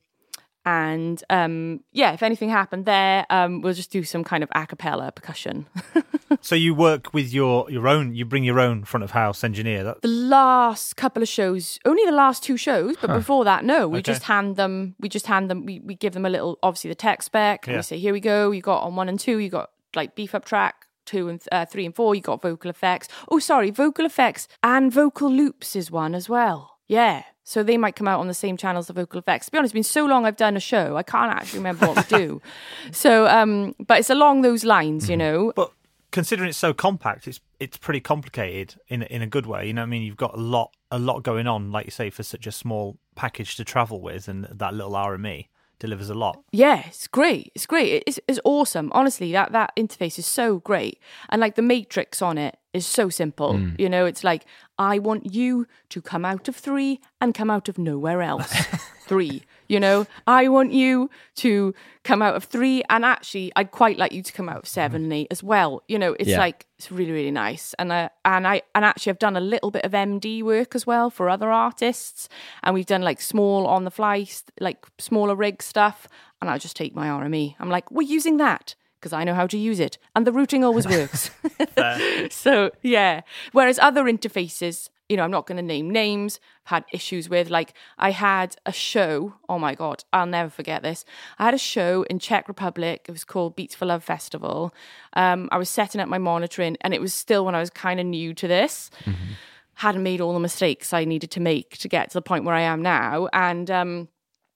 [0.65, 4.67] and um, yeah, if anything happened there, um, we'll just do some kind of a
[4.67, 5.65] cappella percussion.
[6.41, 9.83] so you work with your your own, you bring your own front of house engineer.
[9.83, 10.01] That...
[10.01, 13.17] The last couple of shows, only the last two shows, but huh.
[13.17, 14.11] before that, no, we okay.
[14.11, 14.95] just hand them.
[14.99, 15.65] We just hand them.
[15.65, 17.65] We, we give them a little, obviously the tech spec.
[17.67, 17.79] And yeah.
[17.79, 18.51] We say, here we go.
[18.51, 19.39] You got on one and two.
[19.39, 22.15] You got like beef up track two and uh, three and four.
[22.15, 23.07] You got vocal effects.
[23.29, 26.77] Oh, sorry, vocal effects and vocal loops is one as well.
[26.87, 27.23] Yeah.
[27.43, 29.47] So they might come out on the same channels of vocal effects.
[29.47, 31.87] To be honest, it's been so long I've done a show, I can't actually remember
[31.87, 32.41] what we do.
[32.91, 35.19] So, um, but it's along those lines, you mm-hmm.
[35.19, 35.53] know.
[35.55, 35.71] But
[36.11, 39.67] considering it's so compact, it's it's pretty complicated in in a good way.
[39.67, 42.09] You know, I mean, you've got a lot a lot going on, like you say,
[42.09, 45.47] for such a small package to travel with, and that little RME
[45.81, 46.41] delivers a lot.
[46.51, 47.51] Yeah, it's great.
[47.55, 48.03] It's great.
[48.07, 48.91] It's, it's awesome.
[48.93, 53.09] Honestly, that that interface is so great, and like the matrix on it is so
[53.09, 53.55] simple.
[53.55, 53.77] Mm.
[53.77, 54.45] You know, it's like
[54.77, 58.53] I want you to come out of three and come out of nowhere else.
[59.07, 59.43] three.
[59.71, 64.11] You know, I want you to come out of three, and actually, I'd quite like
[64.11, 65.81] you to come out of seven and eight as well.
[65.87, 66.39] You know, it's yeah.
[66.39, 69.71] like it's really really nice, and I and I and actually, I've done a little
[69.71, 72.27] bit of MD work as well for other artists,
[72.63, 74.27] and we've done like small on the fly,
[74.59, 76.05] like smaller rig stuff,
[76.41, 77.55] and I just take my RME.
[77.57, 80.65] I'm like, we're using that because I know how to use it, and the routing
[80.65, 81.31] always works.
[82.29, 83.21] so yeah.
[83.53, 87.49] Whereas other interfaces, you know, I'm not going to name names, I've had issues with.
[87.49, 91.03] Like, I had a show, oh my God, I'll never forget this.
[91.37, 93.07] I had a show in Czech Republic.
[93.09, 94.73] It was called Beats for Love Festival.
[95.11, 97.99] Um, I was setting up my monitoring, and it was still when I was kind
[97.99, 98.89] of new to this.
[99.03, 99.33] Mm-hmm.
[99.73, 102.55] Hadn't made all the mistakes I needed to make to get to the point where
[102.55, 103.27] I am now.
[103.33, 104.07] And um,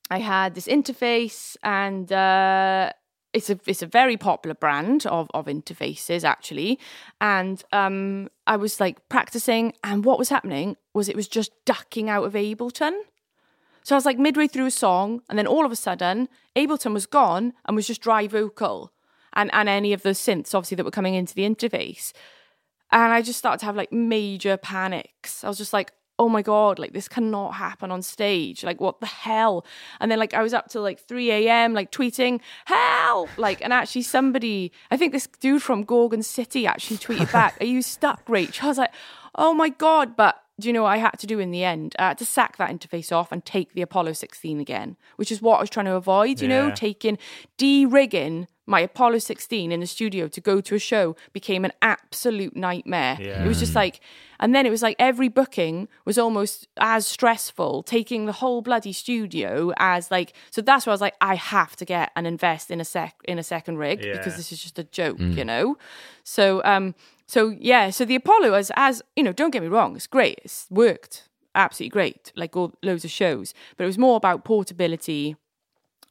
[0.10, 2.94] I had this interface, and uh,
[3.36, 6.80] it's a it's a very popular brand of of interfaces actually.
[7.20, 12.10] And um i was like practicing and what was happening was it was just ducking
[12.10, 12.98] out of ableton.
[13.84, 16.94] So i was like midway through a song and then all of a sudden ableton
[16.94, 18.92] was gone and was just dry vocal.
[19.34, 22.14] And and any of the synths obviously that were coming into the interface.
[22.92, 25.44] And i just started to have like major panics.
[25.44, 28.64] I was just like oh my god like this cannot happen on stage.
[28.64, 29.66] Like what the hell?
[30.00, 33.30] And then like i was up till like 3 a.m like tweeting help!
[33.38, 37.66] Like and actually somebody i think this dude from gorgon city actually tweeted back are
[37.66, 38.64] you stuck rach?
[38.64, 38.94] I was like
[39.36, 40.16] oh my god.
[40.16, 41.96] But do you know what I had to do in the end?
[42.00, 45.42] I had to sack that interface off and take the Apollo 16 again, which is
[45.42, 46.68] what I was trying to avoid, you yeah.
[46.68, 47.18] know, taking,
[47.58, 51.72] de rigging my Apollo 16 in the studio to go to a show became an
[51.82, 53.18] absolute nightmare.
[53.20, 53.44] Yeah.
[53.44, 54.00] It was just like,
[54.40, 58.94] and then it was like every booking was almost as stressful, taking the whole bloody
[58.94, 62.72] studio as like, so that's why I was like, I have to get and invest
[62.72, 64.14] in a sec in a second rig yeah.
[64.14, 65.36] because this is just a joke, mm.
[65.36, 65.78] you know.
[66.24, 66.96] So, um,
[67.28, 70.40] so yeah, so the Apollo as as you know, don't get me wrong, it's great,
[70.44, 75.38] it's worked absolutely great, like all loads of shows, but it was more about portability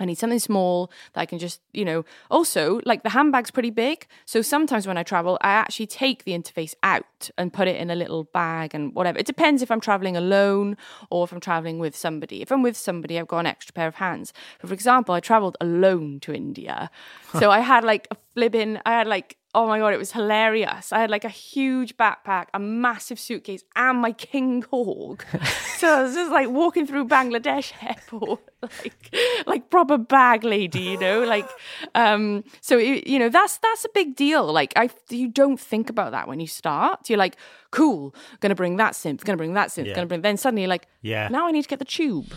[0.01, 2.05] I need something small that I can just, you know.
[2.31, 4.07] Also, like the handbag's pretty big.
[4.25, 7.91] So sometimes when I travel, I actually take the interface out and put it in
[7.91, 9.19] a little bag and whatever.
[9.19, 10.77] It depends if I'm traveling alone
[11.11, 12.43] or if I'm traveling with somebody.
[12.43, 14.33] If I'm with somebody, I've got an extra pair of hands.
[14.61, 16.91] But for example, I traveled alone to India.
[17.41, 20.93] So I had like a flipping, I had like oh my god, it was hilarious.
[20.93, 25.25] I had like a huge backpack, a massive suitcase, and my king hawk.
[25.79, 29.15] so I was just like walking through Bangladesh airport, like
[29.47, 31.23] like proper bag lady, you know.
[31.23, 31.49] Like,
[31.95, 34.53] um, so it, you know that's that's a big deal.
[34.53, 37.09] Like, I you don't think about that when you start.
[37.09, 37.37] You're like,
[37.71, 39.95] cool, gonna bring that synth, gonna bring that synth, yeah.
[39.95, 40.23] gonna bring.
[40.23, 42.33] Then suddenly, you're like, yeah, now I need to get the tube.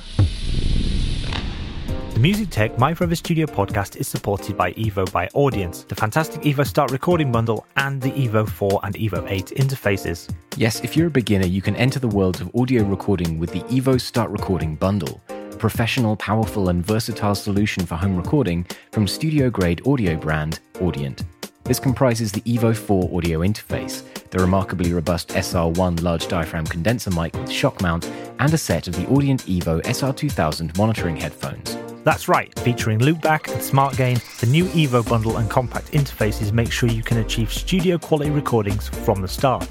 [2.18, 6.42] The Music Tech My Forever Studio podcast is supported by Evo by Audient, the fantastic
[6.42, 10.28] Evo Start recording bundle, and the Evo 4 and Evo 8 interfaces.
[10.56, 13.60] Yes, if you're a beginner, you can enter the world of audio recording with the
[13.66, 15.22] Evo Start recording bundle.
[15.30, 21.24] a professional, powerful, and versatile solution for home recording from studio grade audio brand Audient.
[21.66, 24.02] This comprises the Evo 4 audio interface,
[24.32, 28.96] the remarkably robust SR1 large diaphragm condenser mic with shock mount, and a set of
[28.96, 31.78] the Audient Evo SR2000 monitoring headphones.
[32.08, 36.72] That's right, featuring loopback and smart gain, the new Evo bundle and compact interfaces make
[36.72, 39.68] sure you can achieve studio quality recordings from the start.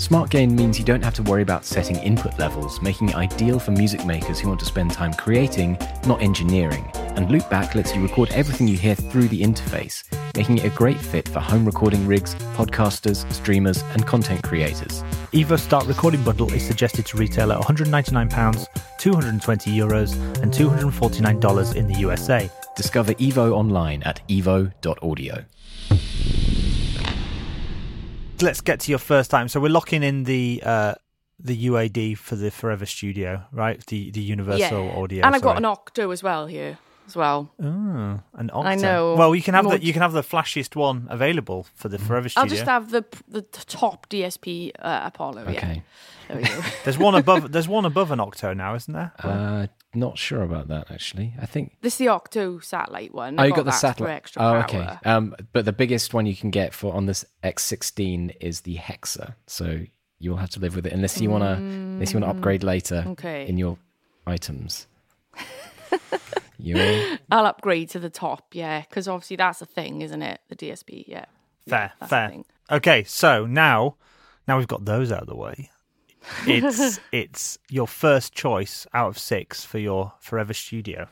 [0.00, 3.58] Smart gain means you don't have to worry about setting input levels, making it ideal
[3.58, 5.76] for music makers who want to spend time creating,
[6.06, 6.88] not engineering.
[6.94, 10.04] And Loopback lets you record everything you hear through the interface,
[10.36, 15.02] making it a great fit for home recording rigs, podcasters, streamers, and content creators.
[15.32, 18.66] Evo Start Recording Bundle is suggested to retail at £199,
[18.98, 22.50] 220 euros, and $249 in the USA.
[22.76, 25.44] Discover Evo online at evo.audio.
[28.42, 29.48] Let's get to your first time.
[29.48, 30.94] So we're locking in the uh,
[31.38, 33.84] the UAD for the Forever Studio, right?
[33.86, 34.96] The the Universal yeah.
[34.96, 35.24] Audio.
[35.26, 37.52] and I've got an octo as well here as well.
[37.62, 38.60] Oh, an Octo.
[38.68, 39.14] I know.
[39.16, 41.98] Well, you can have More- the you can have the flashiest one available for the
[41.98, 42.42] Forever Studio.
[42.44, 45.42] I'll just have the the top DSP uh, Apollo.
[45.48, 45.82] Okay.
[46.28, 46.60] Yeah, there we go.
[46.84, 47.50] There's one above.
[47.52, 49.12] There's one above an Octo now, isn't there?
[49.18, 51.34] Uh, not sure about that actually.
[51.40, 51.76] I think.
[51.80, 53.40] this is the octo satellite one.
[53.40, 54.14] Oh, I you got the satellite.
[54.14, 54.62] extra Oh, power.
[54.62, 54.96] okay.
[55.04, 59.34] Um, but the biggest one you can get for on this X16 is the Hexa.
[59.48, 59.80] So
[60.20, 63.12] you'll have to live with it unless you wanna unless you wanna upgrade later Mm,
[63.12, 63.48] okay.
[63.48, 63.78] in your
[64.28, 64.86] items.
[66.62, 68.46] you I'll upgrade to the top.
[68.52, 70.40] Yeah, because obviously that's a thing, isn't it?
[70.48, 71.04] The DSP.
[71.06, 71.26] Yeah.
[71.68, 72.42] Fair, the fair.
[72.70, 73.96] Okay, so now,
[74.46, 75.70] now we've got those out of the way.
[76.46, 81.08] It's it's your first choice out of six for your Forever Studio.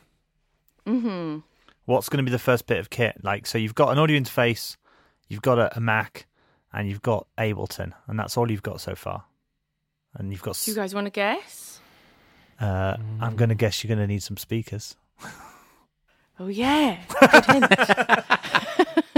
[0.85, 1.39] Mm-hmm.
[1.85, 3.17] What's going to be the first bit of kit?
[3.23, 4.77] Like, so you've got an audio interface,
[5.27, 6.27] you've got a, a Mac,
[6.71, 9.25] and you've got Ableton, and that's all you've got so far.
[10.15, 10.59] And you've got.
[10.63, 11.79] Do you guys want to guess?
[12.59, 14.95] Uh, I'm going to guess you're going to need some speakers.
[16.41, 16.99] Oh yeah.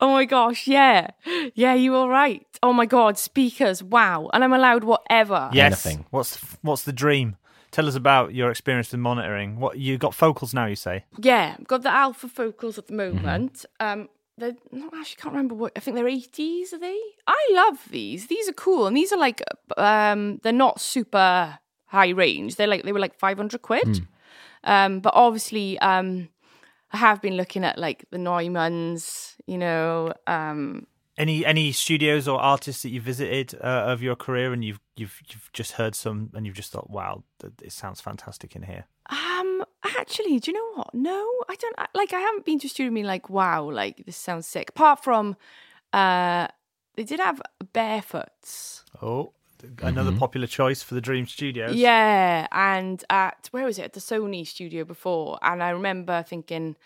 [0.00, 1.08] Oh my gosh, yeah.
[1.54, 2.46] Yeah, you were right.
[2.62, 4.30] Oh my god, speakers, wow.
[4.32, 5.50] And I'm allowed whatever.
[5.52, 5.84] Yes.
[5.86, 6.06] Anything.
[6.10, 7.36] What's what's the dream?
[7.72, 9.58] Tell us about your experience with monitoring.
[9.58, 10.66] What you got focals now?
[10.66, 11.04] You say.
[11.18, 13.16] Yeah, I've got the alpha focals at the Mm-hmm.
[13.16, 13.66] moment.
[13.80, 16.98] Um they're not actually can't remember what I think they're 80s, are they?
[17.26, 18.28] I love these.
[18.28, 18.86] These are cool.
[18.86, 19.42] And these are like
[19.76, 22.54] um they're not super high range.
[22.54, 23.82] They're like they were like 500 quid.
[23.84, 24.04] Hmm.
[24.64, 26.28] Um but obviously um
[26.92, 30.86] I have been looking at like the Neumanns, you know, um
[31.18, 35.20] Any any studios or artists that you visited uh, of your career, and you've you've
[35.28, 37.24] you've just heard some, and you've just thought, wow,
[37.62, 38.84] it sounds fantastic in here.
[39.10, 39.64] Um,
[39.98, 40.94] actually, do you know what?
[40.94, 41.18] No,
[41.48, 41.76] I don't.
[41.94, 44.70] Like, I haven't been to a studio and been like, wow, like this sounds sick.
[44.70, 45.36] Apart from,
[45.92, 46.46] uh,
[46.94, 47.42] they did have
[47.72, 48.84] barefoots.
[49.02, 49.32] Oh,
[49.82, 51.74] another popular choice for the Dream Studios.
[51.74, 53.84] Yeah, and at where was it?
[53.84, 56.76] At the Sony studio before, and I remember thinking,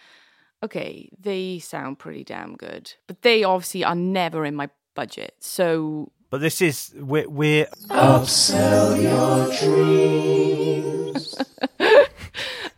[0.63, 5.35] okay, they sound pretty damn good, but they obviously are never in my budget.
[5.41, 11.37] So but this is we're, we're upsell your dreams.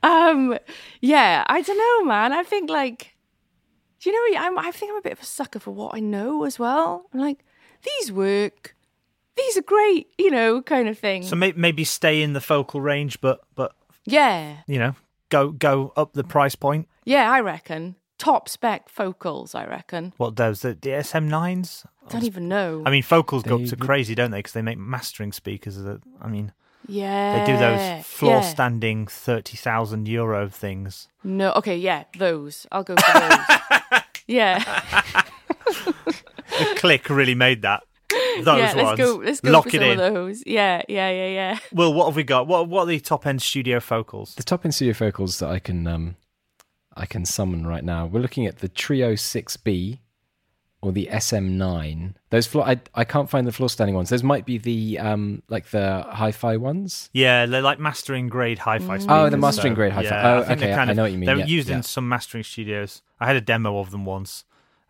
[0.05, 0.59] Um,
[1.01, 2.35] yeah, I don't know, man.
[2.35, 3.15] I think like,
[4.01, 4.41] do you know?
[4.41, 7.07] I'm, I think I'm a bit of a sucker for what I know as well.
[7.13, 7.43] I'm like,
[7.83, 8.77] these work,
[9.37, 11.23] these are great, you know, kind of thing.
[11.23, 14.95] so may, maybe stay in the focal range, but but yeah, you know
[15.31, 16.89] go go up the price point.
[17.05, 19.55] yeah, I reckon top spec focals.
[19.55, 20.13] I reckon.
[20.17, 21.87] What does the, the SM9s?
[22.09, 22.83] Don't even know.
[22.85, 24.39] I mean, focals go up to crazy, don't they?
[24.39, 25.77] Because they make mastering speakers.
[25.77, 26.53] That I mean,
[26.87, 28.41] yeah, they do those floor yeah.
[28.43, 31.09] standing thirty thousand euro things.
[31.23, 32.67] No, okay, yeah, those.
[32.71, 34.03] I'll go for those.
[34.27, 34.83] yeah,
[36.59, 37.83] The click really made that.
[38.11, 38.75] Those yeah.
[38.75, 38.77] ones.
[38.77, 39.17] Let's go.
[39.17, 40.01] Let's go Lock for it some in.
[40.01, 40.43] of those.
[40.47, 41.59] Yeah, yeah, yeah, yeah.
[41.73, 42.47] Well, what have we got?
[42.47, 44.35] What what are the top end studio focals?
[44.35, 46.17] The top end studio focals that I can um,
[46.97, 48.07] I can summon right now.
[48.07, 49.99] We're looking at the Trio 6B
[50.83, 52.15] or the SM9.
[52.31, 54.11] Those floor I I can't find the floor standing ones.
[54.11, 57.09] Those might be the um like the hi-fi ones.
[57.13, 59.07] Yeah, they're like mastering grade hi-fi speakers.
[59.09, 60.09] Oh, the mastering so, grade hi-fi.
[60.09, 61.27] yeah, Oh, I okay, kind I of- know what you mean.
[61.27, 61.77] They're Yeah, used yeah.
[61.77, 63.03] in some mastering studios.
[63.21, 64.45] I had a demo of them once,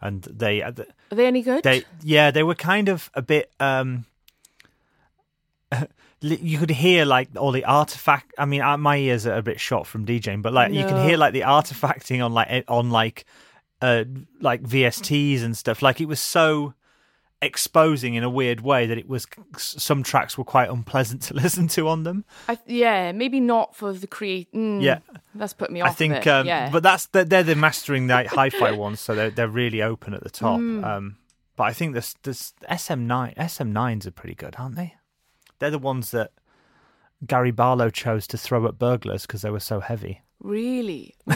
[0.05, 0.73] and they Are
[1.11, 1.65] they any good?
[1.65, 4.05] they yeah they were kind of a bit um
[6.21, 9.59] you could hear like all the artifact i mean uh, my ears are a bit
[9.59, 12.91] shot from djing but like you can hear like the artifacting on like eh, on
[12.91, 13.25] like
[13.83, 14.05] uh
[14.41, 16.75] like vsts and stuff like it was so
[17.45, 19.27] exposing in a weird way that it was
[19.57, 23.93] some tracks were quite unpleasant to listen to on them I, yeah, maybe not for
[23.93, 24.53] the create.
[24.53, 24.99] Mm, Yeah.
[25.35, 25.91] that's put me off.
[25.91, 29.31] I think, um, yeah, but that's they're, they're the mastering the hi-fi ones, so they're
[29.31, 30.59] they're really open at the top.
[30.59, 30.85] Hmm.
[30.85, 31.17] Um,
[31.57, 34.95] but I think this this SM9 SM9s are pretty good, aren't they?
[35.61, 36.33] They're the ones that
[37.27, 40.23] Gary Barlow chose to throw at burglars because they were so heavy.
[40.41, 41.15] Really?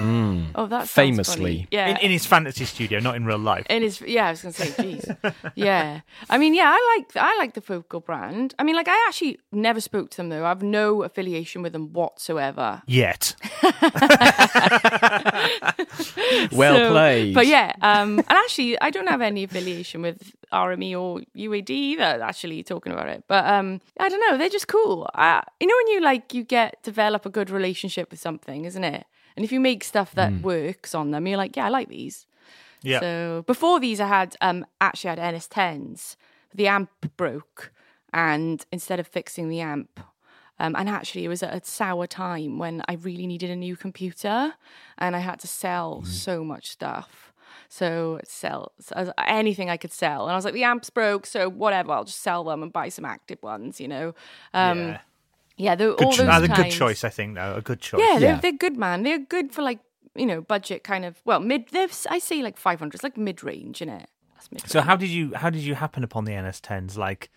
[0.00, 0.42] Ooh.
[0.54, 1.34] Oh, that's Famously.
[1.36, 1.68] funny.
[1.70, 1.88] Yeah.
[1.88, 3.66] In, in his fantasy studio, not in real life.
[3.70, 6.00] In his, yeah, I was gonna say, jeez, yeah.
[6.28, 8.54] I mean, yeah, I like I like the Focal brand.
[8.58, 10.44] I mean, like, I actually never spoke to them though.
[10.44, 12.82] I have no affiliation with them whatsoever.
[12.86, 13.34] Yet.
[16.52, 17.34] Well So- played.
[17.34, 22.22] But yeah, um, and actually, I don't have any affiliation with RME or UAD either.
[22.22, 24.36] Actually, talking about it, but um, I don't know.
[24.38, 25.08] They're just cool.
[25.14, 28.84] Uh, you know, when you like, you get develop a good relationship with something, isn't
[28.84, 29.06] it?
[29.36, 32.26] And if you make stuff that works on them, you're like, yeah, I like these.
[32.82, 33.00] Yeah.
[33.00, 36.16] So before these, I had um actually had NS10s.
[36.54, 37.72] The amp broke,
[38.12, 40.00] and instead of fixing the amp,
[40.58, 43.76] um, and actually it was at a sour time when I really needed a new
[43.76, 44.54] computer,
[44.96, 47.32] and I had to sell so much stuff.
[47.68, 51.50] So sell so anything I could sell, and I was like, the amps broke, so
[51.50, 54.14] whatever, I'll just sell them and buy some active ones, you know.
[54.54, 54.98] Um, yeah.
[55.56, 57.54] Yeah, the, Good all cho- those uh, a good times- choice, I think, though.
[57.56, 58.00] A good choice.
[58.00, 58.40] yeah, they're, Yeah.
[58.40, 59.02] they're good, man.
[59.02, 59.80] They're good for like
[60.14, 61.68] you know budget kind of well mid.
[61.72, 62.96] They're, I say like five hundred.
[62.96, 64.08] It's like mid range, isn't it?
[64.34, 64.68] That's mid.
[64.68, 66.96] So how did you how did you happen upon the NS10s?
[66.98, 67.30] Like,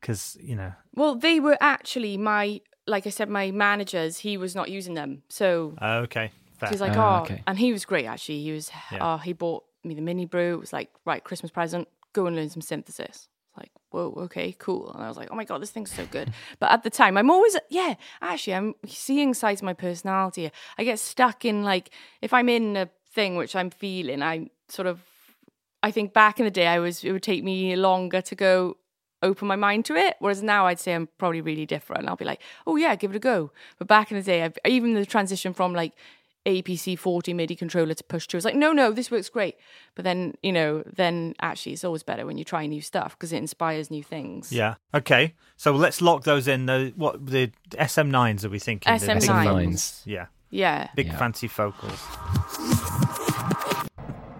[0.00, 4.18] because you know, Well, they were actually my like I said, my managers.
[4.18, 6.68] He was not using them, so oh, okay, fair.
[6.70, 7.42] he's like, Oh, oh, okay.
[7.46, 8.42] and he was great actually.
[8.42, 8.98] He was, Yeah.
[9.00, 10.54] oh, he bought me the MiniBrute.
[10.54, 11.86] It was like, right, Christmas present.
[12.12, 13.28] Go and learn some synthesis.
[13.56, 14.90] Like, whoa, okay, cool.
[14.92, 16.32] And I was like, oh my god, this thing's so good.
[16.58, 20.50] But at the time, I'm always, yeah, actually, I'm seeing sides of my personality.
[20.78, 21.90] I get stuck in like,
[22.20, 25.00] if I'm in a thing which I'm feeling, I sort of,
[25.82, 28.76] I think back in the day, I was, it would take me longer to go
[29.22, 30.16] open my mind to it.
[30.18, 32.08] Whereas now I'd say I'm probably really different.
[32.08, 33.52] I'll be like, oh yeah, give it a go.
[33.78, 35.92] But back in the day, I've, even the transition from like
[36.46, 39.56] APC 40 MIDI controller to push two was like, no, no, this works great.
[39.94, 43.32] But then, you know, then actually it's always better when you try new stuff because
[43.32, 44.52] it inspires new things.
[44.52, 44.74] Yeah.
[44.94, 45.34] Okay.
[45.56, 46.66] So let's lock those in.
[46.66, 48.92] The what the SM9s are we thinking?
[48.92, 49.26] The- SM9s.
[49.28, 50.02] SM9s.
[50.04, 50.26] Yeah.
[50.50, 50.88] Yeah.
[50.96, 51.16] Big Yeah.
[51.18, 52.00] fancy focals.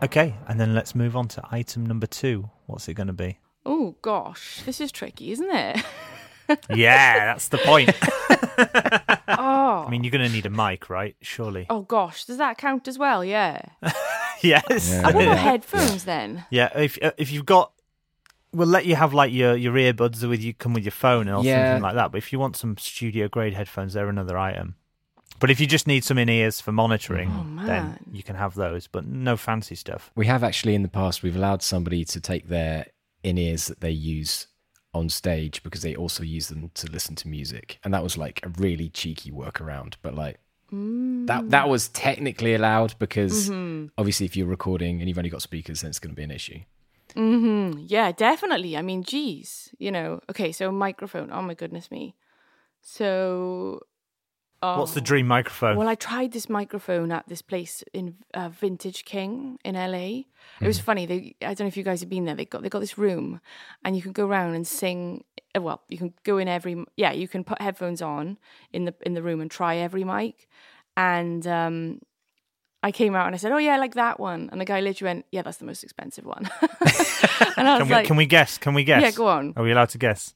[0.03, 2.51] Okay, and then let's move on to item number two.
[2.67, 3.39] What's it going to be?
[3.65, 5.85] Oh gosh, this is tricky, isn't it?
[6.71, 7.91] Yeah, that's the point.
[9.29, 9.85] oh.
[9.87, 11.17] I mean, you're going to need a mic, right?
[11.21, 11.67] Surely.
[11.71, 13.25] Oh gosh, does that count as well?
[13.25, 13.63] Yeah.
[14.43, 14.91] yes.
[14.91, 15.03] Yeah.
[15.09, 15.35] I want Yeah.
[15.37, 16.45] headphones then.
[16.51, 17.73] Yeah, if uh, if you've got,
[18.53, 21.43] we'll let you have like your your earbuds with you come with your phone or
[21.45, 21.71] Yeah.
[21.73, 22.13] something like that.
[22.13, 24.77] But if you want some studio grade headphones, they're another item.
[25.41, 27.31] But if you just need some in ears for monitoring,
[27.61, 28.87] Oh, then you can have those.
[28.87, 30.11] But no fancy stuff.
[30.15, 32.87] We have actually in the past we've allowed somebody to take their
[33.25, 34.47] in ears that they use
[34.95, 38.41] on stage because they also use them to listen to music, and that was like
[38.45, 39.95] a really cheeky workaround.
[40.03, 40.39] But like
[40.71, 41.51] that mm.
[41.51, 43.87] that was technically allowed because mm-hmm.
[43.99, 46.31] obviously if you're recording and you've only got speakers, then it's going to be an
[46.31, 46.61] issue.
[47.15, 47.85] Mm-hmm.
[47.89, 48.77] Yeah, definitely.
[48.77, 50.21] I mean, geez, you know.
[50.31, 51.31] Okay, so microphone.
[51.33, 52.15] Oh my goodness me.
[52.81, 53.83] So.
[54.65, 54.79] Oh.
[54.79, 55.77] What's the dream microphone?
[55.77, 60.23] Well, I tried this microphone at this place in uh, Vintage King in LA.
[60.61, 61.05] It was funny.
[61.05, 62.37] They, I don't know if you guys have been there.
[62.37, 63.41] They got they got this room,
[63.85, 65.25] and you can go around and sing.
[65.57, 66.85] uh, Well, you can go in every.
[66.97, 68.39] Yeah, you can put headphones on
[68.73, 70.49] in the in the room and try every mic.
[70.97, 72.01] And um,
[72.85, 74.81] I came out and I said, "Oh yeah, I like that one." And the guy
[74.81, 76.49] literally went, "Yeah, that's the most expensive one."
[77.57, 78.59] and I was can we like, can we guess?
[78.59, 79.03] Can we guess?
[79.03, 79.55] Yeah, go on.
[79.57, 80.35] Are we allowed to guess?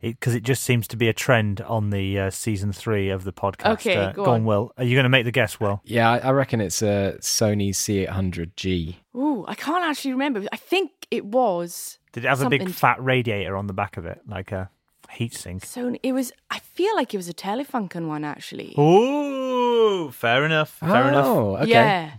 [0.00, 3.32] Because it, just seems to be a trend on the uh, season three of the
[3.32, 3.72] podcast.
[3.72, 4.44] Okay, uh, go on, on.
[4.44, 4.72] Will.
[4.78, 5.82] Are you going to make the guess, Will?
[5.84, 8.96] Yeah, I, I reckon it's a Sony C800G.
[9.14, 10.42] "Ooh, I can't actually remember.
[10.52, 14.06] I think it was." Did it have a big fat radiator on the back of
[14.06, 14.70] it, like a
[15.10, 15.64] heat sink?
[15.66, 16.32] So it was.
[16.50, 18.74] I feel like it was a Telefunken one actually.
[18.78, 20.70] Ooh, fair enough.
[20.70, 21.26] Fair enough.
[21.26, 21.70] Oh, okay.
[21.70, 22.10] Yeah.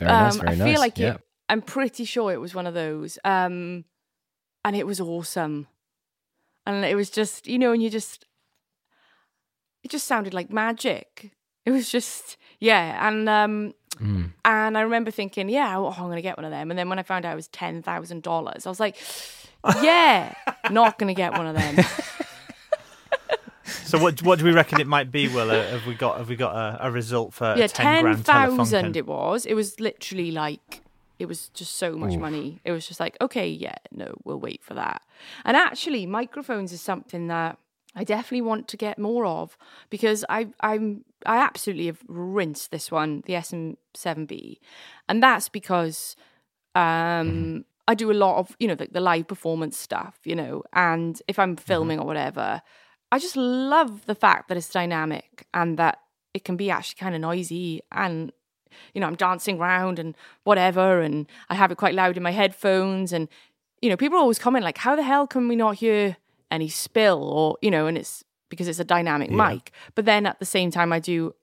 [0.00, 0.34] Very nice.
[0.34, 0.72] Um, Very I nice.
[0.72, 1.14] feel like yeah.
[1.14, 1.20] it.
[1.48, 3.84] I'm pretty sure it was one of those, um,
[4.64, 5.66] and it was awesome.
[6.74, 8.26] And it was just, you know, and you just,
[9.82, 11.30] it just sounded like magic.
[11.66, 14.32] It was just, yeah, and um, Mm.
[14.46, 16.70] and I remember thinking, yeah, oh, I'm gonna get one of them.
[16.70, 18.96] And then when I found out it was ten thousand dollars, I was like,
[19.82, 20.32] yeah,
[20.70, 21.84] not gonna get one of them.
[23.84, 25.48] So what what do we reckon it might be, Will?
[25.48, 29.44] Have we got have we got a, a result for yeah, ten thousand it was.
[29.46, 30.82] It was literally like
[31.20, 32.60] it was just so much money.
[32.64, 35.02] It was just like, okay, yeah, no, we'll wait for that.
[35.44, 37.58] And actually, microphones is something that
[37.94, 39.58] I definitely want to get more of
[39.90, 44.58] because I I'm I absolutely have rinsed this one, the SM7B,
[45.08, 46.16] and that's because
[46.74, 50.62] um I do a lot of you know the, the live performance stuff, you know,
[50.72, 52.62] and if I'm filming or whatever,
[53.12, 55.98] I just love the fact that it's dynamic and that
[56.32, 58.32] it can be actually kind of noisy and
[58.94, 62.30] you know I'm dancing around and whatever and I have it quite loud in my
[62.32, 63.28] headphones and
[63.82, 66.16] you know people always comment like how the hell can we not hear
[66.50, 69.48] any spill or you know and it's because it's a dynamic Yeah.
[69.50, 69.70] mic.
[69.94, 71.36] But then at the same time, I do,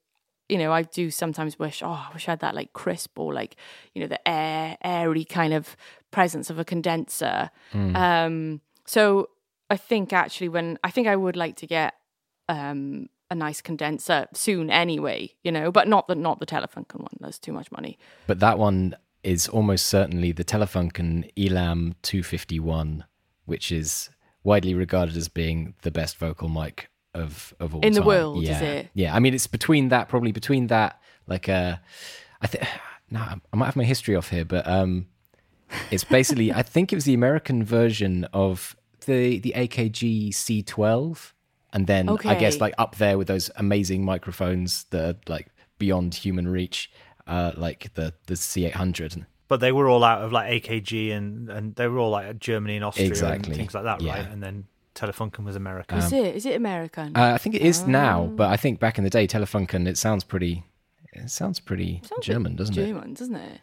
[0.50, 3.32] you know, I do sometimes wish, oh, I wish I had that like crisp or
[3.32, 3.56] like,
[3.94, 5.74] you know, the air, airy kind of
[6.10, 7.48] presence of a condenser.
[7.72, 9.30] Um, so
[9.70, 11.94] I think actually, when I think I would like to get
[12.50, 17.16] um, a nice condenser soon anyway, you know, but not the not the Telefunken one.
[17.20, 17.98] That's too much money.
[18.26, 23.04] But that one is almost certainly the Telefunken Elam 251,
[23.44, 24.10] which is
[24.44, 28.06] widely regarded as being the best vocal mic of of all In the time.
[28.06, 28.60] world, is yeah.
[28.60, 28.90] it?
[28.94, 31.76] Yeah, I mean it's between that, probably between that, like uh,
[32.40, 32.64] I think.
[33.10, 35.06] No, I might have my history off here, but um,
[35.90, 38.76] it's basically I think it was the American version of
[39.06, 41.32] the the AKG C12,
[41.72, 45.48] and then I guess like up there with those amazing microphones that are like
[45.78, 46.90] beyond human reach,
[47.26, 49.26] uh, like the the C800.
[49.48, 52.76] But they were all out of like AKG and and they were all like Germany
[52.76, 53.52] and Austria Exactly.
[53.52, 54.28] and things like that, right?
[54.30, 55.96] And then Telefunken was America.
[55.96, 56.34] Is it?
[56.36, 57.16] Is it American?
[57.16, 58.26] Uh, I think it is now, Oh.
[58.26, 60.64] but I think back in the day, Telefunken it sounds pretty.
[61.12, 62.86] It sounds pretty Sounds German, doesn't it?
[62.86, 63.60] German, doesn't it?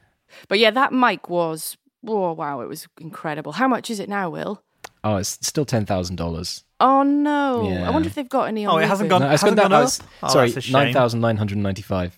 [0.47, 1.77] But yeah, that mic was
[2.07, 3.51] oh wow, it was incredible.
[3.53, 4.63] How much is it now, Will?
[5.05, 6.63] Oh, it's still ten thousand dollars.
[6.79, 7.69] Oh no!
[7.69, 7.87] Yeah.
[7.87, 8.65] I wonder if they've got any.
[8.65, 9.71] On Oh, it hasn't gone- No, it's hasn't gone down.
[9.71, 9.87] gone oh, up?
[9.93, 10.73] it's- Oh, sorry, that's a shame.
[10.73, 12.17] nine thousand nine hundred ninety-five.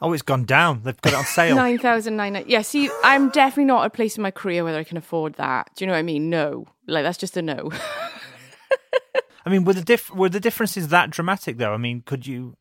[0.00, 0.80] Oh, it's gone down.
[0.84, 1.54] They've got it on sale.
[1.54, 2.42] Nine thousand nine.
[2.48, 5.34] Yeah, see, I'm definitely not at a place in my career where I can afford
[5.34, 5.70] that.
[5.76, 6.30] Do you know what I mean?
[6.30, 7.70] No, like that's just a no.
[9.46, 11.74] I mean, were the diff- were the differences that dramatic though?
[11.74, 12.56] I mean, could you,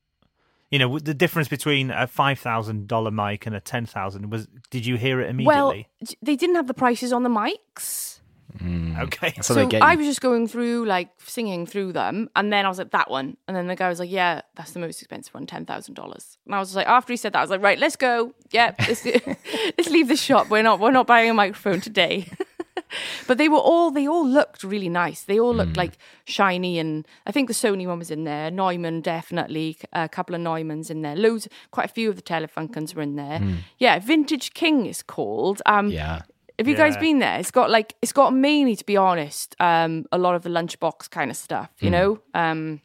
[0.69, 4.47] you know, the difference between a five thousand dollar mic and a ten thousand was?
[4.69, 5.87] Did you hear it immediately?
[6.03, 8.19] j- they didn't have the prices on the mics.
[8.61, 12.65] Okay, So, So they I was just going through, like, singing through them, and then
[12.65, 13.37] I was like, that one.
[13.47, 16.37] And then the guy was like, yeah, that's the most expensive one, $10,000.
[16.45, 18.33] And I was like, after he said that, I was like, right, let's go.
[18.51, 19.05] Yeah, let's,
[19.77, 20.49] let's leave the shop.
[20.49, 22.29] We're not, we're not buying a microphone today.
[23.27, 25.23] but they were all, they all looked really nice.
[25.23, 28.51] They all looked like shiny, and I think the Sony one was in there.
[28.51, 29.77] Neumann, definitely.
[29.93, 31.15] A couple of Neumanns in there.
[31.15, 33.41] Loads, quite a few of the Telefunkens were in there.
[33.77, 35.61] Yeah, Vintage King is called.
[35.65, 36.21] Um, yeah.
[36.63, 37.39] Have you guys been there?
[37.39, 41.09] It's got like it's got mainly, to be honest, um, a lot of the lunchbox
[41.09, 41.69] kind of stuff.
[41.81, 42.79] You know, um,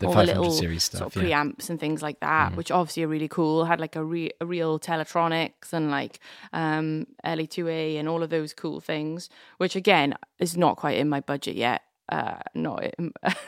[0.00, 0.98] The all the little series stuff.
[0.98, 1.42] sort of yeah.
[1.42, 3.64] preamps and things like that, which obviously are really cool.
[3.64, 6.20] Had like a, re- a real Teletronix and like
[6.52, 11.20] um, LA2A and all of those cool things, which again is not quite in my
[11.20, 11.80] budget yet.
[12.10, 12.84] Uh, not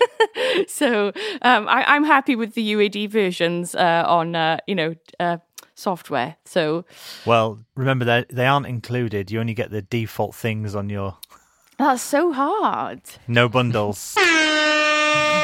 [0.68, 1.08] so.
[1.42, 5.38] Um, I, I'm happy with the UAD versions uh, on uh, you know uh,
[5.82, 6.36] software.
[6.44, 6.84] So
[7.26, 9.30] well, remember they they aren't included.
[9.30, 11.16] You only get the default things on your
[11.78, 13.00] that's so hard.
[13.28, 14.16] no bundles.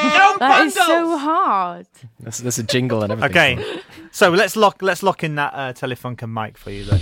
[0.00, 0.38] No bundles.
[0.38, 1.86] That is so hard.
[2.20, 3.58] That's, that's a jingle and everything.
[3.58, 3.80] Okay,
[4.12, 7.00] so let's lock let's lock in that uh, Telefunken mic for you then.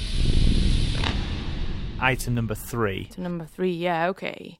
[2.01, 3.05] Item number three.
[3.13, 4.59] To number three, yeah, okay.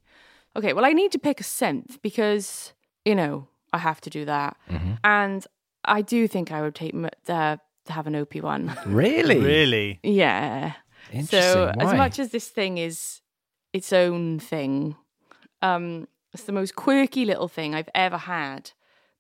[0.55, 2.73] Okay, well, I need to pick a synth because,
[3.05, 4.57] you know, I have to do that.
[5.05, 5.47] And
[5.85, 7.61] I do think I would take m- uh, to
[7.93, 8.77] have an OP one.
[8.87, 9.39] Really?
[9.39, 10.01] Really?
[10.03, 10.75] yeah.
[11.13, 11.41] Interesting.
[11.41, 13.21] So, as much as this thing is
[13.73, 14.97] its own thing,
[15.63, 18.73] um, it's the most quirky little thing I've ever had.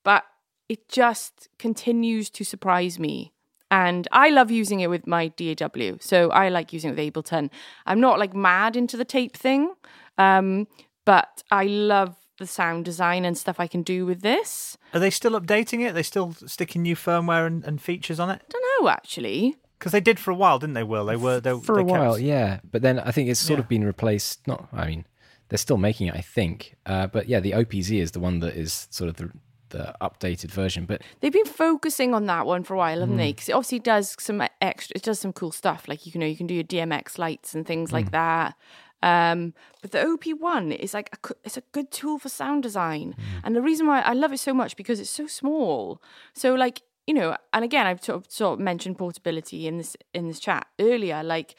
[0.02, 0.24] But
[0.68, 3.32] it just continues to surprise me.
[3.70, 5.96] And I love using it with my DAW.
[6.00, 7.50] So I like using it with Ableton.
[7.84, 9.74] I'm not like mad into the tape thing,
[10.18, 10.68] um,
[11.04, 14.76] but I love the sound design and stuff I can do with this.
[14.94, 15.90] Are they still updating it?
[15.90, 18.42] Are They still sticking new firmware and, and features on it?
[18.48, 19.56] I don't know, actually.
[19.78, 20.82] Because they did for a while, didn't they?
[20.84, 22.60] Will they were they, for they a while, yeah.
[22.70, 23.64] But then I think it's sort Yeah.
[23.64, 24.46] of been replaced.
[24.46, 25.06] Not, I mean,
[25.48, 26.76] they're still making it, I think.
[26.86, 29.30] Uh, but yeah, the OPZ is the one that is sort of the
[29.70, 30.86] the updated version.
[30.86, 33.32] But They've been focusing on that one for a while, haven't they?
[33.32, 33.34] Mm.
[33.34, 34.92] Because it obviously does some extra.
[34.96, 37.52] It does some cool stuff, like you can know you can do your DMX lights
[37.54, 37.94] and things Mm.
[37.94, 38.54] like that.
[39.02, 43.14] Um, but the OP one is like a, it's a good tool for sound design,
[43.18, 43.40] Mm.
[43.44, 46.00] and the reason why I love it so much because it's so small.
[46.32, 49.96] So like you know, and again, I've sort of, sort of mentioned portability in this
[50.12, 51.22] in this chat earlier.
[51.22, 51.54] Like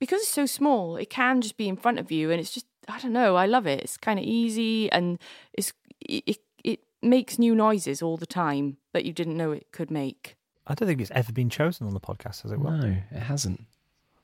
[0.00, 2.66] because it's so small, it can just be in front of you, and it's just
[2.88, 3.36] I don't know.
[3.36, 3.80] I love it.
[3.80, 5.18] It's kind of easy, and
[5.52, 9.66] it's it, it it makes new noises all the time that you didn't know it
[9.70, 10.36] could make.
[10.66, 12.58] I don't think it's ever been chosen on the podcast, has it?
[12.60, 12.70] Will?
[12.72, 13.66] no, it hasn't.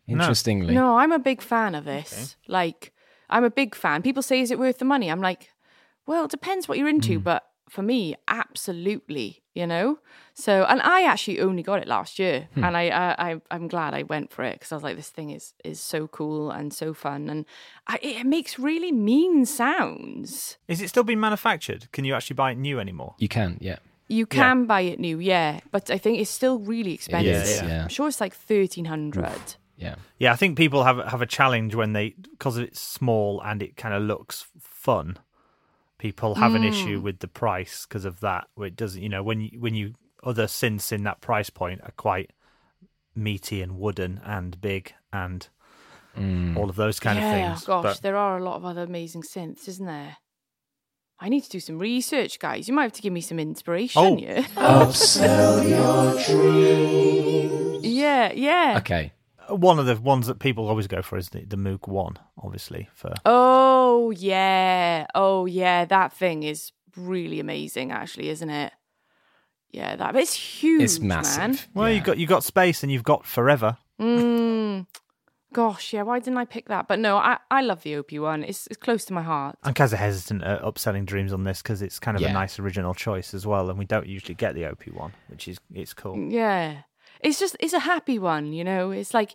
[0.09, 2.37] Interestingly, No, I'm a big fan of this.
[2.47, 2.93] Like,
[3.29, 4.03] I'm a big fan.
[4.03, 5.51] People say, "Is it worth the money?" I'm like,
[6.07, 7.25] well, it depends what you're into, hmm.
[7.25, 9.43] but for me, absolutely.
[9.55, 9.99] You know.
[10.35, 12.63] So, and I actually only got it last year, hmm.
[12.63, 15.09] and I, I, I I'm glad I went for it because I was like, this
[15.09, 17.47] thing is is so cool and so fun, and
[17.87, 20.59] I, it makes really mean sounds.
[20.69, 21.91] Is it still being manufactured?
[21.93, 23.15] Can you actually buy it new anymore?
[23.19, 23.57] you can.
[23.61, 23.79] Yeah,
[24.09, 27.43] You can buy it new, yeah, but I think it's still really expensive.
[27.43, 27.83] is, yeah.
[27.85, 29.57] I'm sure it's like thirteen hundred.
[29.77, 29.97] Yeah.
[30.19, 33.77] Yeah, I think people have have a challenge when they because it's small and it
[33.77, 35.19] kind of looks fun.
[35.99, 37.03] people have an issue mm.
[37.03, 38.49] with the price because of that.
[38.55, 41.81] Where it doesn't, you know, when you, when you other synths in that price point
[41.83, 42.31] are quite
[43.15, 45.49] meaty and wooden and big and
[46.17, 46.57] mm.
[46.57, 47.69] all of those kind yeah, of things.
[47.69, 50.19] Oh gosh, But there are a lot of other amazing synths, isn't there?
[51.19, 52.69] I need to do some research, guys.
[52.69, 54.03] You might have to give me some inspiration.
[54.03, 54.19] Oh.
[54.19, 54.43] Yeah.
[54.57, 57.87] Upsell your dreams.
[57.87, 58.75] yeah, yeah.
[58.79, 59.13] Okay.
[59.49, 62.89] One of the ones that people always go for is the, the Moog One, obviously
[62.95, 65.07] for Oh yeah.
[65.15, 65.85] Oh yeah.
[65.85, 68.73] That thing is really amazing, actually, isn't it?
[69.71, 70.17] Yeah, that.
[70.17, 71.09] It's huge, It's man.
[71.23, 71.69] massive.
[71.75, 71.95] well, Yeah.
[71.97, 73.77] you got you got space and you've got forever.
[74.01, 74.87] Mm.
[75.53, 76.03] Gosh, yeah.
[76.03, 76.87] Why didn't I pick that?
[76.89, 78.43] But no, I, I love the OP one.
[78.45, 79.57] It's it's close to my heart.
[79.63, 82.31] I'm kind of hesitant at upselling Dreams on this because it's kind of Yeah.
[82.31, 85.49] a nice original choice as well, and we don't usually get the OP one, which
[85.49, 86.19] is it's cool.
[86.31, 86.83] Yeah,
[87.21, 88.53] it's just it's a happy one.
[88.53, 89.35] You know, it's like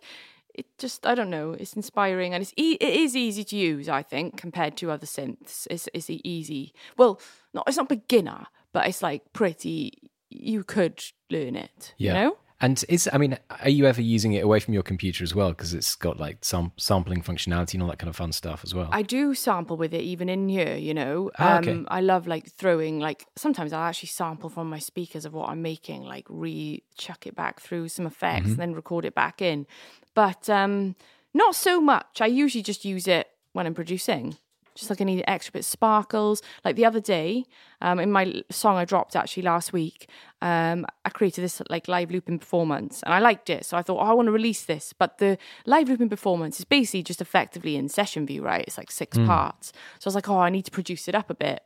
[0.54, 1.52] it just I don't know.
[1.52, 3.88] It's inspiring and it's e- it is easy to use.
[3.88, 6.74] I think compared to other synths, it's it's easy.
[6.96, 7.20] Well,
[7.54, 10.10] not it's not beginner, but it's like pretty.
[10.30, 11.94] You could learn it.
[11.98, 12.12] Yeah.
[12.12, 12.36] You know.
[12.62, 15.50] And is I mean, are you ever using it away from your computer as well?
[15.50, 18.72] Because it's got like some sampling functionality and all that kind of fun stuff as
[18.74, 18.88] well.
[18.92, 21.30] I do sample with it even in here, you know.
[21.38, 21.86] Ah, Um.
[21.90, 25.60] I love like throwing like sometimes I'll actually sample from my speakers of what I'm
[25.60, 28.50] making, like re chuck it back through some effects Mm-hmm.
[28.52, 29.66] and then record it back in.
[30.14, 30.94] But um
[31.34, 32.20] not so much.
[32.20, 34.36] I usually just use it when I'm producing.
[34.74, 36.42] Just like I need extra bit of sparkles.
[36.64, 37.44] Like the other day,
[37.80, 40.08] um, in my song I dropped actually last week,
[40.40, 43.64] um, I created this like live looping performance and I liked it.
[43.64, 44.92] So I thought, oh, I want to release this.
[44.92, 48.64] But the live looping performance is basically just effectively in session view, right?
[48.66, 49.72] It's like six parts.
[49.98, 51.62] So I was like, oh, I need to produce it up a bit.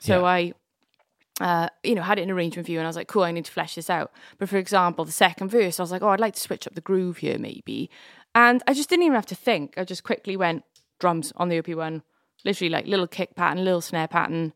[0.00, 0.26] So Yeah.
[0.26, 0.52] I
[1.40, 3.44] uh, you know, had it in arrangement view, and I was like, cool, I need
[3.44, 4.10] to flesh this out.
[4.38, 6.74] But for example, the second verse, I was like, oh, I'd like to switch up
[6.74, 7.90] the groove here, maybe.
[8.34, 9.74] And I just didn't even have to think.
[9.76, 10.64] I just quickly went
[10.98, 12.02] drums on the OP1,
[12.44, 14.52] literally like little kick pattern, little snare pattern,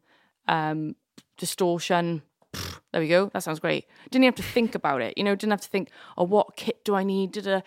[0.48, 0.96] um,
[1.36, 2.22] distortion.
[2.52, 3.30] Pfft, There we go.
[3.32, 3.86] That sounds great.
[4.10, 5.16] Didn't even have to think about it.
[5.16, 7.32] You know, didn't have to think, oh, what kit do I need?
[7.32, 7.60] Da-da.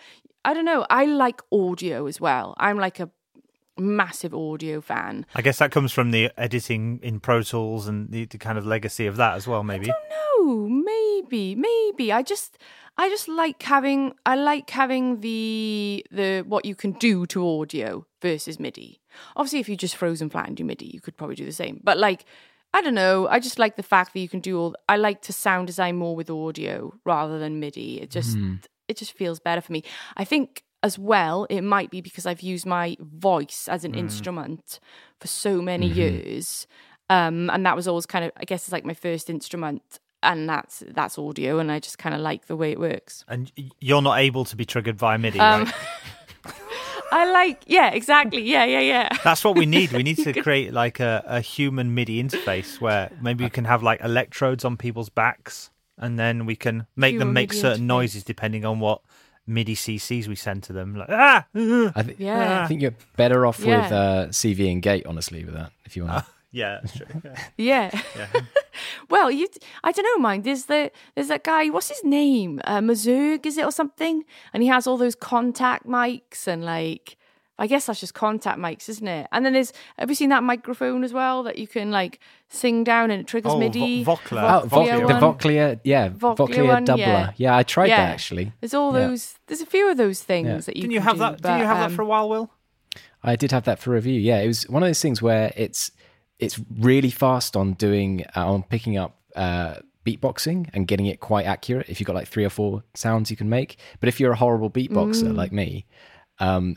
[0.44, 0.86] I don't know.
[0.88, 2.54] I like audio as well.
[2.58, 3.10] I'm like a
[3.76, 5.26] massive audio fan.
[5.34, 8.64] I guess that comes from the editing in Pro Tools and the, the kind of
[8.64, 9.92] legacy of that as well, maybe.
[10.38, 12.12] No, maybe, maybe.
[12.12, 12.58] I just
[12.96, 18.06] I just like having I like having the the what you can do to audio
[18.22, 19.00] versus MIDI.
[19.36, 21.80] Obviously if you just frozen flat and do MIDI, you could probably do the same.
[21.82, 22.24] But like
[22.74, 25.22] I don't know, I just like the fact that you can do all I like
[25.22, 28.00] to sound design more with audio rather than MIDI.
[28.02, 28.36] It just
[28.88, 29.82] it just feels better for me.
[30.16, 34.78] I think as well, it might be because I've used my voice as an instrument
[35.20, 36.66] for so many years.
[37.08, 40.48] Um, and that was always kind of I guess it's like my first instrument and
[40.48, 43.24] that's that's audio and I just kind of like the way it works.
[43.28, 43.50] And
[43.80, 45.74] you're not able to be triggered via MIDI, Um, right?
[47.12, 48.42] I like yeah, exactly.
[48.42, 49.08] Yeah, yeah, yeah.
[49.24, 49.92] That's what we need.
[49.92, 53.82] We need to create like a, a human MIDI interface where maybe we can have
[53.82, 57.86] like electrodes on people's backs and then we can make them make MIDI certain interface.
[57.86, 59.00] noises depending on what
[59.46, 60.96] MIDI CCs we send to them.
[60.96, 61.46] Like, ah!
[61.54, 62.64] uh, I, th- Yeah.
[62.64, 65.70] I think you're better off with uh, CV and Gate, honestly, with that.
[65.84, 66.24] If you want.
[66.52, 67.06] Yeah, that's true.
[67.56, 67.90] Yeah.
[69.10, 69.46] well, you
[69.84, 70.44] I don't know, mind.
[70.44, 72.60] There's the there's that guy, what's his name?
[72.64, 74.24] Uh Mazurg, is it or something?
[74.52, 77.16] And he has all those contact mics and like
[77.58, 79.26] I guess that's just contact mics, isn't it?
[79.32, 82.84] And then there's have you seen that microphone as well that you can like sing
[82.84, 84.04] down and it triggers Oh, MIDI?
[84.04, 84.62] Vo- Vochlea.
[84.62, 85.22] Oh, Voc- Vochlea the one.
[85.38, 86.98] Vochlea, yeah, Vochlea Vochlea, one, Dubler.
[86.98, 87.32] yeah.
[87.36, 87.56] Yeah.
[87.56, 87.96] I tried Yeah.
[88.06, 88.52] that actually.
[88.60, 89.06] There's all Yeah.
[89.08, 90.56] those there's a few of those things Yeah.
[90.58, 91.42] that you Didn't can you have do, that?
[91.42, 92.50] Didn't you have um, that for a while, Will?
[93.22, 94.20] I did have that for review.
[94.20, 95.90] Yeah, it was one of those things where it's
[96.38, 101.46] it's really fast on doing uh, on picking up uh, beatboxing and getting it quite
[101.46, 101.88] accurate.
[101.88, 104.36] If you've got like three or four sounds you can make, but if you're a
[104.36, 105.86] horrible beatboxer like me,
[106.38, 106.76] um,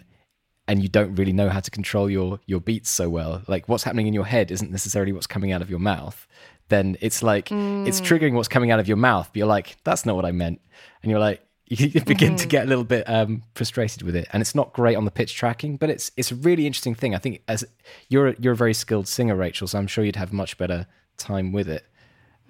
[0.68, 3.84] and you don't really know how to control your your beats so well, like what's
[3.84, 6.28] happening in your head isn't necessarily what's coming out of your mouth.
[6.70, 9.30] Then it's like it's triggering what's coming out of your mouth.
[9.32, 10.62] But you're like, that's not what I meant,
[11.04, 11.44] and you're like.
[11.72, 14.96] You begin to get a little bit um, frustrated with it, and it's not great
[14.96, 15.78] on the pitch tracking.
[15.78, 17.14] But it's it's a really interesting thing.
[17.14, 17.64] I think as
[18.10, 20.88] you're a, you're a very skilled singer, Rachel, so I'm sure you'd have much better
[21.18, 21.86] time with it.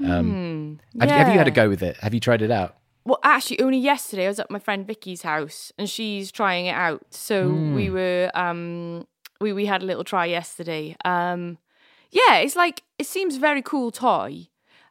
[0.04, 1.98] Um, have, you- have you had a go with it?
[1.98, 2.78] Have you tried it out?
[3.06, 6.76] Well, actually, only yesterday I was at my friend Vicky's house and she's trying it
[6.76, 7.02] out.
[7.10, 9.08] So we were, um,
[9.42, 10.96] we we had a little try yesterday.
[11.04, 11.58] Um,
[12.12, 14.48] yeah, it's like it seems a very cool toy.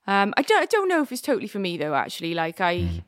[0.06, 1.94] Um, I don't I don't know if it's totally for me though.
[1.94, 3.02] Actually, like I,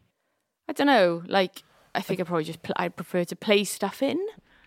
[0.70, 1.22] I don't know.
[1.26, 1.64] Like
[1.96, 4.18] I think I probably just pl- I prefer to play stuff in.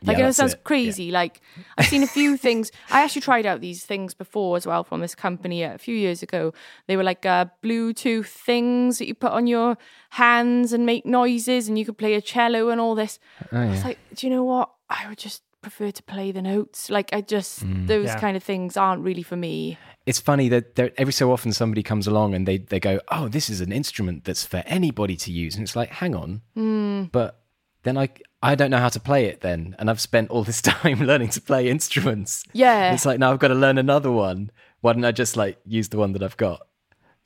[0.05, 0.57] Like Yeah, it sounds it.
[0.59, 0.63] Yeah.
[0.63, 1.11] crazy.
[1.11, 1.39] Like
[1.77, 2.71] I've seen a few things.
[2.91, 6.21] I actually tried out these things before as well from this company a few years
[6.21, 6.53] ago.
[6.87, 9.77] They were like uh, Bluetooth things that you put on your
[10.09, 13.17] hands and make noises, and you could play a cello and all this.
[13.53, 14.71] Oh, I was like, do you know what?
[14.89, 16.89] I would just prefer to play the notes.
[16.91, 17.87] Like I just Mm.
[17.87, 18.19] those Yeah.
[18.19, 19.77] kind of things aren't really for me.
[20.05, 23.27] It's funny that there, every so often somebody comes along and they, they go, oh,
[23.29, 25.55] this is an instrument that's for anybody to use.
[25.55, 26.41] And it's like, hang on.
[26.55, 27.03] Hmm.
[27.11, 27.39] But
[27.83, 28.09] then I,
[28.41, 29.75] I don't know how to play it then.
[29.79, 32.43] And I've spent all this time learning to play instruments.
[32.53, 32.93] Yeah.
[32.93, 34.51] It's like, now I've got to learn another one.
[34.81, 36.59] Why don't I just like use the one that I've got?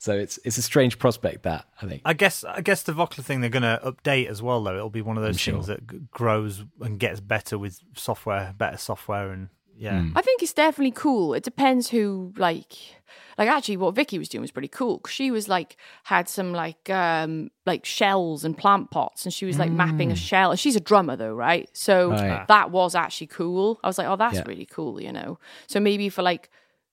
[0.00, 2.02] So it's it's a strange prospect that I think.
[2.04, 4.74] I guess I guess the Vocal thing they're going to update as well though.
[4.76, 5.74] It'll be one of those I'm things sure.
[5.76, 10.00] that g- grows and gets better with software, better software, and yeah.
[10.00, 10.16] Hmm.
[10.16, 11.34] I think it's definitely cool.
[11.34, 12.74] It depends who like
[13.38, 16.52] like actually what Vicky was doing was pretty cool 'cause she was like had some
[16.52, 20.54] like um like shells and plant pots and she was like mapping a shell.
[20.56, 21.68] She's a drummer though, right?
[21.72, 22.46] So Right.
[22.46, 23.78] that was actually cool.
[23.82, 24.44] I was like, "Oh, that's Yeah.
[24.46, 25.38] really cool," you know.
[25.66, 26.50] So maybe for like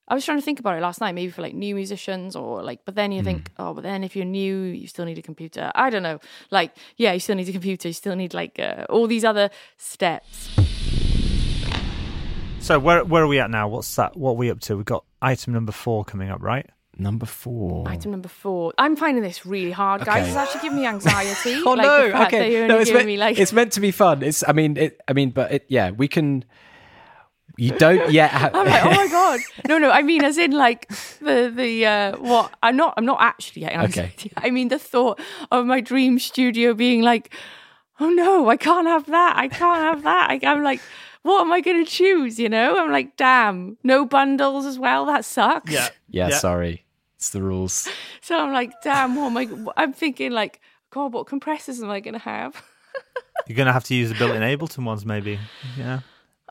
[0.07, 2.61] I was trying to think about it last night, maybe for like new musicians or
[2.61, 5.23] like, but then you think, oh, but then if you're new, you still need a
[5.23, 5.71] computer.
[5.73, 6.19] I don't know.
[6.51, 7.87] Like, yeah, you still need a computer.
[7.87, 10.49] You still need like uh, all these other steps.
[12.59, 13.67] So where where are we at now?
[13.67, 14.15] What's that?
[14.15, 14.75] What are we up to?
[14.77, 16.69] We've got item number four coming up, right?
[16.97, 17.87] Number four.
[17.87, 18.73] Item number four.
[18.77, 20.21] I'm finding this really hard, guys.
[20.21, 20.29] Okay.
[20.29, 21.61] It's actually giving me anxiety.
[21.65, 22.05] Oh like, no!
[22.05, 24.21] the fact that Okay, no, it's meant, me like it's meant to be fun.
[24.21, 25.01] It's I mean it.
[25.07, 26.45] I mean, but it, yeah, we can.
[27.57, 28.53] You don't yet have.
[28.55, 29.89] I'm like, oh my god, no, no.
[29.91, 30.87] I mean, as in like
[31.21, 32.53] the the uh, what?
[32.61, 32.93] I'm not.
[32.97, 34.31] I'm not actually getting anxiety.
[34.37, 35.19] I mean, the thought
[35.51, 37.33] of my dream studio being like,
[37.99, 39.35] oh no, I can't have that.
[39.37, 40.29] I can't have that.
[40.31, 40.81] I, I'm like,
[41.21, 42.37] what am I going to choose?
[42.39, 42.77] You know?
[42.77, 45.05] I'm like, damn, no bundles as well.
[45.05, 45.71] That sucks.
[45.71, 46.29] yeah, Yeah.
[46.31, 46.85] sorry,
[47.15, 47.87] it's the rules.
[48.21, 49.71] So I'm like, damn, what am I?
[49.81, 52.61] I'm thinking like, God, what compressors am I going to have?
[53.47, 55.39] You're going to have to use the built-in Ableton ones, maybe.
[55.77, 55.99] Yeah.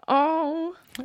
[0.06, 1.04] Oh, oh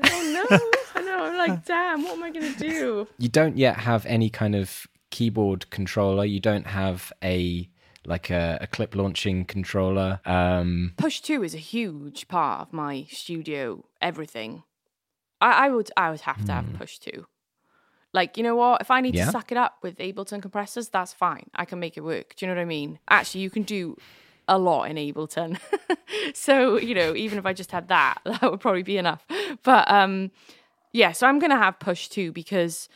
[0.50, 1.02] no.
[1.02, 1.24] I know.
[1.24, 3.08] I'm like, damn, what am I going to do?
[3.18, 6.26] You don't yet have any kind of keyboard controller.
[6.26, 7.70] You don't have a
[8.06, 10.20] like a, a clip launching controller.
[10.26, 14.64] Um, Push two is a huge part of my studio everything.
[15.42, 17.26] I, I would I would have to have push two.
[18.12, 18.82] Like, you know what?
[18.82, 19.26] If I need Yeah.
[19.26, 21.46] to suck it up with Ableton compressors, that's fine.
[21.54, 22.36] I can make it work.
[22.36, 22.98] Do you know what I mean?
[23.10, 23.98] Actually, you can do
[24.50, 25.58] a lot in Ableton.
[26.34, 29.26] so, you know, even if I just had that, that would probably be enough.
[29.64, 30.32] But um
[30.92, 32.90] yeah, so I'm gonna have push two because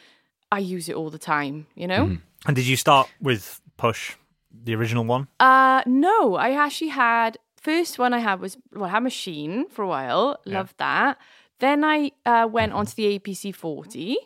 [0.51, 2.17] I use it all the time, you know?
[2.45, 4.15] And did you start with Push,
[4.51, 5.27] the original one?
[5.39, 9.83] Uh no, I actually had first one I had was well, I had Maschine for
[9.83, 11.17] a while, loved that.
[11.59, 14.17] Then I uh, went onto the APC forty,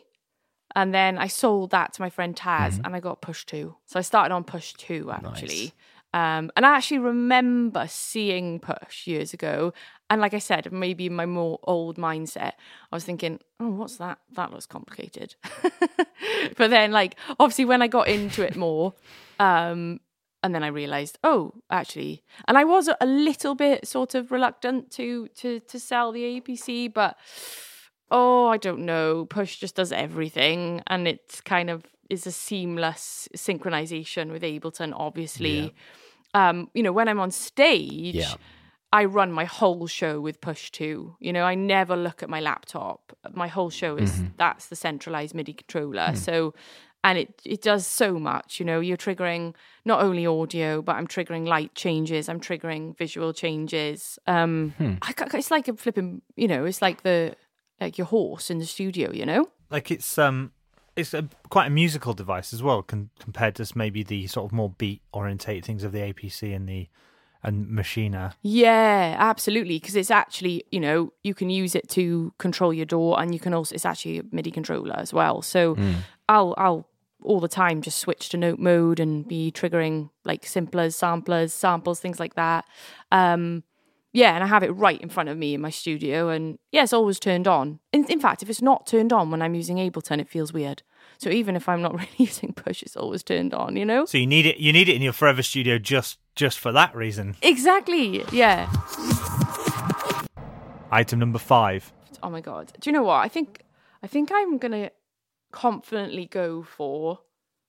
[0.74, 3.76] and then I sold that to my friend Taz, and I got push two.
[3.86, 5.72] So I started on push two actually.
[6.14, 9.74] Um, and I actually remember seeing push years ago,
[10.08, 12.52] and like I said, maybe in my more old mindset,
[12.90, 14.18] I was thinking, "Oh, what's that?
[14.32, 15.34] That looks complicated."
[16.56, 18.94] but then, like, obviously, when I got into it more,
[19.38, 20.00] um,
[20.42, 24.90] and then I realized, oh, actually, and I was a little bit sort of reluctant
[24.92, 27.18] to to to sell the APC, but
[28.10, 29.26] oh, I don't know.
[29.26, 34.92] Push just does everything, and it's kind of is a seamless synchronization with Ableton.
[34.94, 35.74] Obviously,
[36.34, 38.14] um, you know, when I'm on stage.
[38.14, 38.34] Yeah.
[38.90, 41.14] I run my whole show with push two.
[41.20, 43.14] You know, I never look at my laptop.
[43.34, 46.14] My whole show is that's the centralized MIDI controller.
[46.16, 46.54] So
[47.04, 49.54] and it it does so much, you know, you're triggering
[49.84, 54.18] not only audio, but I'm triggering light changes, I'm triggering visual changes.
[54.26, 57.36] Um I ca- it's like a flipping, you know, it's like the
[57.80, 59.48] like your horse in the studio, you know?
[59.70, 60.52] Like it's um,
[60.98, 64.52] it's a, quite a musical device as well, con- compared to maybe the sort of
[64.52, 66.88] more beat orientated things of the APC and the
[67.40, 68.34] and Maschine.
[68.42, 69.78] Yeah, absolutely.
[69.78, 73.38] Because it's actually, you know, you can use it to control your DAW, and you
[73.38, 75.40] can also it's actually a MIDI controller as well.
[75.40, 75.76] So
[76.28, 76.88] I'll I'll
[77.22, 82.00] all the time just switch to note mode and be triggering like simplers, samplers, samples,
[82.00, 82.64] things like that.
[83.12, 83.62] Um,
[84.12, 86.82] yeah, and I have it right in front of me in my studio, and yeah,
[86.82, 87.80] it's always turned on.
[87.92, 90.82] In, in fact, if it's not turned on when I'm using Ableton, it feels weird.
[91.18, 93.76] So even if I'm not really using push, it's always turned on.
[93.76, 94.04] You know.
[94.06, 94.58] So you need it.
[94.58, 97.36] You need it in your forever studio just just for that reason.
[97.42, 98.24] Exactly.
[98.32, 98.68] Yeah.
[100.90, 101.92] Item number five.
[102.22, 103.62] oh my god do you know what i think
[104.02, 104.90] i think i'm gonna
[105.52, 107.20] confidently go for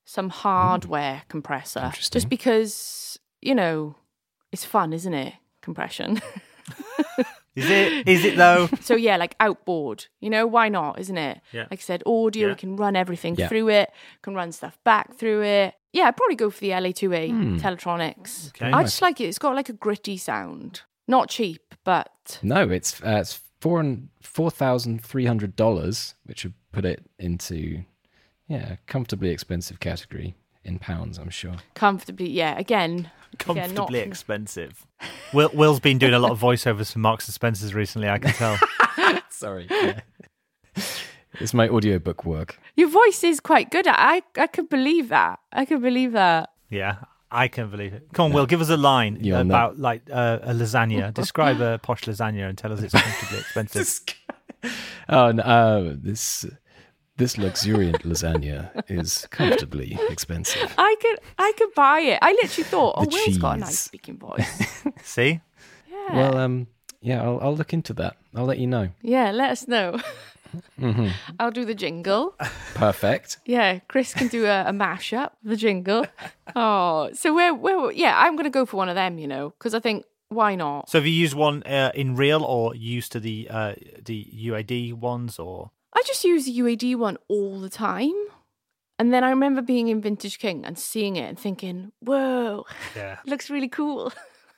[0.06, 2.16] some hardware compressor Interesting.
[2.18, 3.96] just because you know
[4.52, 5.34] it's fun isn't it
[5.70, 6.09] compression
[7.55, 8.07] Is it?
[8.07, 8.70] Is it though?
[8.82, 11.65] so yeah like outboard you know why not isn't it Yeah.
[11.72, 12.53] like i said audio Yeah.
[12.53, 13.47] we can run everything Yeah.
[13.49, 13.89] through it
[14.22, 18.72] can run stuff back through it yeah i'd probably go for the la2a teletronix Okay.
[18.72, 22.07] i just like it it's got like a gritty sound not cheap but
[22.43, 26.99] no, it's uh, it's four and four thousand three hundred dollars, which would put it
[27.17, 27.84] into
[28.47, 30.36] yeah, comfortably expensive category
[30.70, 31.55] in pounds, I'm sure.
[31.74, 32.57] Comfortably, yeah.
[32.57, 34.86] Again, again, not Comfortably expensive.
[35.34, 38.07] Will, Will's been doing a lot of voiceovers for Marks and Spencers recently.
[38.09, 38.57] I can tell.
[39.30, 39.67] Sorry.
[39.70, 39.99] Yeah.
[41.39, 42.59] it's my audiobook work.
[42.76, 43.86] Your voice is quite good.
[43.88, 45.39] I I can believe that.
[45.51, 46.49] I can believe that.
[46.70, 46.97] yeah,
[47.32, 48.07] I can believe it.
[48.13, 49.53] Come on, Will, give us a line You'll know.
[49.55, 51.13] about like uh, a lasagna.
[51.13, 53.99] Describe a posh lasagna and tell us it's comfortably expensive.
[55.07, 56.45] Oh, no, uh, this
[57.20, 60.74] this luxuriant lasagna is comfortably expensive.
[60.78, 62.20] I could I could buy it.
[62.22, 64.84] I literally thought, oh, The Will's got a nice speaking voice.
[65.03, 65.41] See,
[65.91, 66.15] Yeah.
[66.15, 66.67] Well, um,
[67.01, 68.15] yeah, I'll, I'll look into that.
[68.36, 68.89] I'll let you know.
[69.01, 69.99] yeah, let us know.
[70.80, 71.09] Mm-hmm.
[71.39, 72.36] I'll do the jingle.
[72.74, 73.38] Perfect.
[73.45, 76.05] Yeah, Chris can do a, a mashup, the jingle.
[76.55, 79.49] Oh, so where, where, yeah, I'm going to go for one of them, you know,
[79.51, 80.89] because I think, why not?
[80.89, 83.74] so have you used one uh, in real or used to the uh,
[84.05, 85.72] the UAD ones or?
[85.94, 88.14] I just use the UAD one all the time.
[88.98, 92.66] And then I remember being in Vintage King and seeing it and thinking, whoa,
[92.96, 93.18] Yeah.
[93.26, 94.12] looks really cool.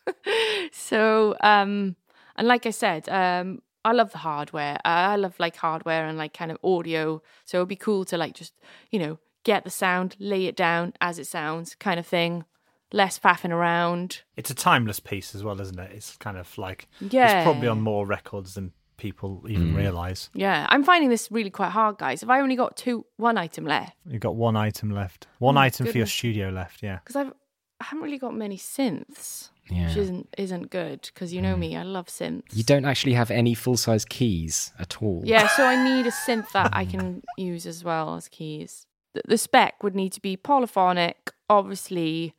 [0.71, 1.95] so, um,
[2.35, 4.77] and like I said, um, I love the hardware.
[4.85, 7.21] I love like hardware and like kind of audio.
[7.45, 8.53] So it'd be cool to like just,
[8.89, 12.45] you know, get the sound, lay it down as it sounds kind of thing.
[12.93, 14.21] Less faffing around.
[14.35, 15.91] It's a timeless piece as well, isn't it?
[15.93, 17.39] It's kind of like Yeah.
[17.39, 19.77] it's probably on more records than people even mm.
[19.77, 20.29] realize.
[20.33, 20.67] Yeah.
[20.69, 22.21] I'm finding this really quite hard, guys.
[22.21, 25.61] If I only got two, one item left, You've got one item left, one Oh,
[25.61, 26.83] item for your studio left.
[26.83, 26.99] Yeah.
[27.03, 27.33] because I've,
[27.81, 29.87] I haven't really got many synths, Yeah.
[29.87, 31.59] which isn't isn't good because you know mm.
[31.59, 32.53] me, I love synths.
[32.53, 35.23] You don't actually have any full size keys at all.
[35.25, 36.91] Yeah, so I need a synth that I mm.
[36.91, 38.85] can use as well as keys.
[39.15, 42.35] The, the spec would need to be polyphonic, obviously,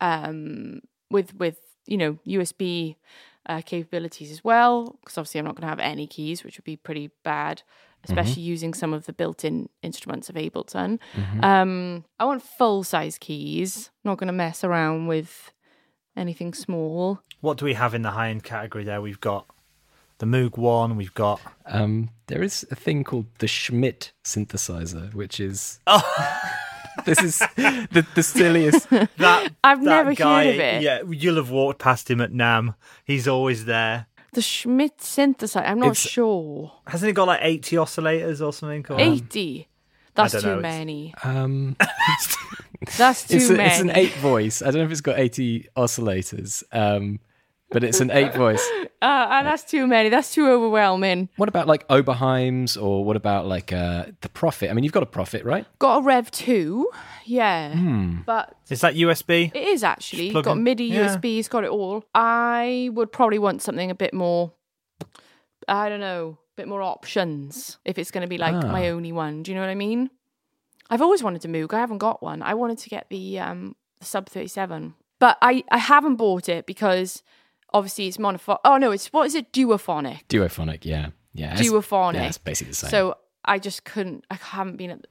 [0.00, 0.80] um,
[1.10, 2.96] with with you know USB
[3.48, 4.96] uh, capabilities as well.
[5.00, 7.62] Because obviously, I'm not going to have any keys, which would be pretty bad,
[8.04, 10.98] especially using some of the built-in instruments of Ableton.
[11.42, 13.90] Um, I want full-size keys.
[14.04, 15.52] I'm Not going to mess around with
[16.16, 17.20] anything small.
[17.40, 19.00] What do we have in the high end category there?
[19.00, 19.46] We've got
[20.18, 20.96] the Moog One.
[20.96, 26.02] We've got Um, there is a thing called the Schmidt synthesizer, which is Oh.
[27.04, 28.88] This is the, the silliest.
[28.90, 29.52] that.
[29.64, 30.82] I've that never guy, heard of it.
[30.82, 32.74] Yeah, you'll have walked past him at NAMM.
[33.04, 34.06] He's always there.
[34.32, 35.62] The Schmidt synthesizer.
[35.66, 36.72] I'm not It's- sure.
[36.86, 38.84] Hasn't he got like eighty oscillators or something?
[38.90, 39.00] Or...
[39.00, 39.66] 80.
[40.14, 41.14] That's don't too know, it's- many.
[41.24, 41.76] Um,
[42.98, 43.70] That's too it's, a, many.
[43.70, 44.62] it's an eight voice.
[44.62, 47.20] I don't know if it's got eighty oscillators, um,
[47.70, 48.66] but it's an eight voice.
[49.00, 50.08] Uh, uh, that's too many.
[50.08, 51.28] That's too overwhelming.
[51.36, 54.70] What about like Oberheim's, or what about like uh, the Prophet?
[54.70, 55.64] I mean, you've got a Prophet, right?
[55.78, 56.90] Got a Rev 2.
[57.24, 57.74] Yeah.
[57.76, 58.22] Hmm.
[58.26, 59.52] But Is that USB?
[59.54, 60.24] it is actually.
[60.24, 60.64] Just plug got in.
[60.64, 61.14] MIDI, Yeah.
[61.16, 62.04] USB, it's got it all.
[62.12, 64.52] I would probably want something a bit more,
[65.68, 68.72] I don't know, a bit more options if it's going to be like Ah.
[68.72, 69.44] my only one.
[69.44, 70.10] Do you know what I mean?
[70.90, 71.72] I've always wanted a Moog.
[71.72, 72.42] I haven't got one.
[72.42, 74.94] I wanted to get the um the Sub 37.
[75.20, 77.22] But I, I haven't bought it because
[77.72, 78.58] obviously it's monophonic.
[78.64, 79.52] Oh, no, it's what is it?
[79.52, 80.26] Duophonic.
[80.28, 82.14] Duophonic, yeah, yeah, it's- Duophonic.
[82.14, 82.90] Yeah, it's basically the same.
[82.90, 84.24] So I just couldn't.
[84.30, 85.06] I haven't been at,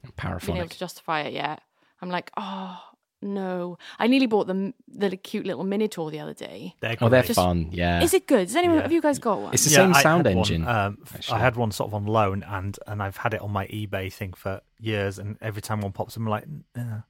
[0.46, 1.60] been able to justify it yet.
[2.00, 2.78] I'm like, oh
[3.20, 3.78] no!
[3.98, 6.76] I nearly bought the the cute little Minitaur the other day.
[6.80, 7.34] They're Oh, they're great.
[7.34, 7.68] fun.
[7.72, 8.46] Yeah, Is it good?
[8.46, 8.82] Does anyone Yeah.
[8.82, 9.52] have you guys got one?
[9.54, 10.68] It's the Yeah, same I sound had one, engine.
[10.68, 11.40] um, f- I actually.
[11.40, 14.34] had one sort of on loan, and and I've had it on my eBay thing
[14.34, 15.18] for years.
[15.18, 16.44] And every time one pops, I'm like,
[16.78, 17.00] uh,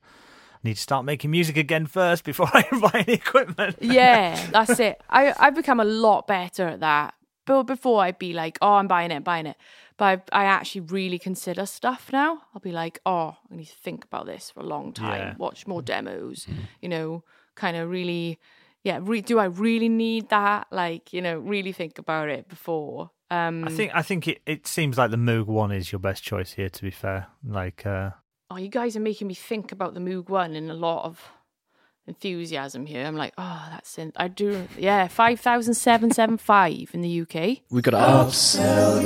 [0.65, 3.77] I need to start making music again first before I buy any equipment.
[3.81, 5.01] yeah, that's it.
[5.09, 7.15] I I've become a lot better at that.
[7.47, 9.57] But before I'd be like, oh, I'm buying it, buying it.
[9.97, 12.43] But I, I actually really consider stuff now.
[12.55, 15.21] I'll be like, oh, I need to think about this for a long time.
[15.21, 15.35] Yeah.
[15.39, 16.47] Watch more demos.
[16.83, 18.39] You know, kind of really,
[18.85, 19.01] yeah.
[19.03, 20.67] Re- do I really need that?
[20.71, 23.11] Like, you know, really think about it before.
[23.31, 26.23] Um, I think I think it, it seems like the Moog One is your best
[26.23, 26.69] choice here.
[26.69, 28.11] To be fair, like uh,
[28.51, 31.20] oh, you guys are making me think about the Moog One in a lot of
[32.07, 33.05] enthusiasm here.
[33.05, 34.12] I'm like, oh, that's in.
[34.16, 37.59] I do, yeah, five thousand seven seven five in the UK.
[37.70, 39.03] We've got to upsell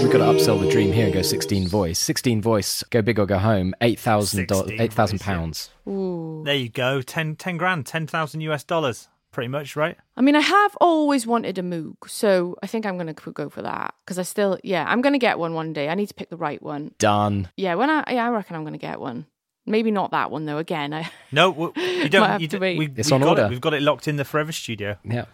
[0.00, 1.98] We've got to upsell the dream here and go 16 voice.
[1.98, 3.74] 16 voice, go big or go home.
[3.80, 5.26] Eight thousand dollars, 16 eight thousand yeah.
[5.26, 5.70] pounds.
[5.86, 6.42] Ooh.
[6.44, 9.96] there you go, 10, 10 grand, ten thousand US dollars, pretty much, right?
[10.16, 13.48] I mean, I have always wanted a Moog, so I think I'm going to go
[13.48, 15.88] for that because I still, yeah, I'm going to get one one day.
[15.88, 16.92] I need to pick the right one.
[16.98, 17.48] Done.
[17.56, 19.26] Yeah, when I, yeah, I reckon I'm going to get one.
[19.66, 20.58] Maybe not that one though.
[20.58, 22.26] Again, I No, w- you don't.
[22.28, 22.78] have You to don't wait.
[22.78, 23.44] we, It's we've on got order.
[23.44, 24.96] It, we've got it locked in the Forever Studio.
[25.04, 25.26] Yeah.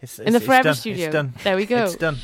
[0.00, 0.74] It's, in the it's- it's Forever done.
[0.74, 1.04] Studio.
[1.06, 1.32] It's done.
[1.42, 1.84] There we go.
[1.84, 2.16] It's done.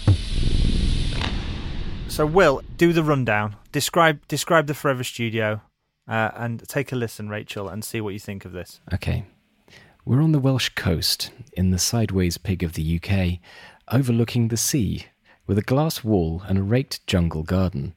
[2.09, 3.57] So, Will, do the rundown.
[3.73, 5.61] Describe describe the Forever Studio,
[6.09, 8.81] uh, and take a listen, Rachel, and see what you think of this.
[8.95, 9.25] Okay.
[10.09, 13.41] We're on the Welsh coast, in the sideways pig of the UK,
[13.93, 15.07] overlooking the sea,
[15.49, 17.93] with a glass wall and a raked jungle garden.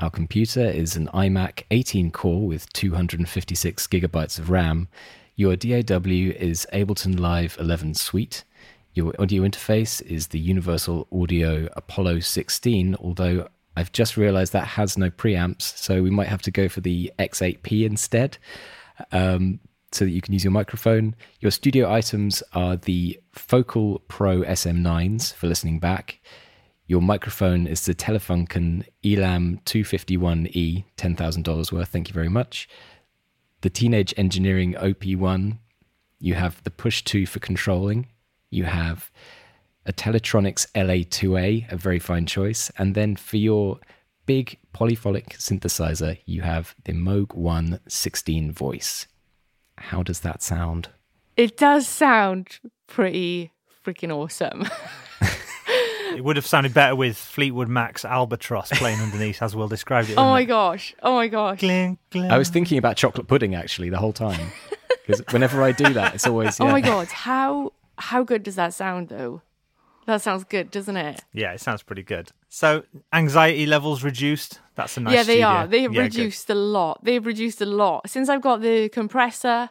[0.00, 4.88] Our computer is an iMac 18 core with 256 gigabytes of RAM.
[5.36, 8.42] Your DAW is Ableton Live 11 Suite.
[8.92, 13.46] Your audio interface is the Universal Audio Apollo 16, although
[13.76, 17.12] I've just realized that has no preamps, so we might have to go for the
[17.20, 18.38] X8P instead.
[19.12, 19.60] Um,
[19.94, 21.14] so that you can use your microphone.
[21.40, 26.20] Your studio items are the Focal Pro SM9s for listening back.
[26.86, 31.88] Your microphone is the Telefunken Elam 251E, $10,000 worth.
[31.88, 32.68] Thank you very much.
[33.62, 35.58] The Teenage Engineering OP1.
[36.18, 38.08] You have the Push 2 for controlling.
[38.50, 39.10] You have
[39.86, 42.70] a Teletronix LA2A, a very fine choice.
[42.78, 43.78] And then for your
[44.26, 49.06] big polyphonic synthesizer, you have the Moog 1 16 voice.
[49.76, 50.88] How does that sound?
[51.36, 53.52] It does sound pretty
[53.84, 54.68] freaking awesome.
[56.14, 60.16] It would have sounded better with Fleetwood Mac's Albatross playing underneath, as Will described it.
[60.16, 60.94] oh my wouldn't gosh.
[61.02, 61.58] Oh my gosh.
[61.58, 61.66] it?
[61.66, 62.30] Gling, gling.
[62.30, 64.52] I was thinking about chocolate pudding actually the whole time.
[65.06, 66.58] Because whenever I do that, it's always.
[66.60, 67.08] Oh my god.
[67.08, 69.42] How how good does that sound though?
[70.06, 71.20] That sounds good, doesn't it?
[71.32, 72.30] Yeah, it sounds pretty good.
[72.48, 74.60] So anxiety levels reduced.
[74.74, 75.14] That's a nice.
[75.14, 75.46] yeah, they studio.
[75.46, 75.66] are.
[75.66, 76.14] They've Yeah, good.
[76.16, 77.02] reduced a lot.
[77.04, 78.08] They've reduced a lot.
[78.10, 79.70] Since I've got the compressor,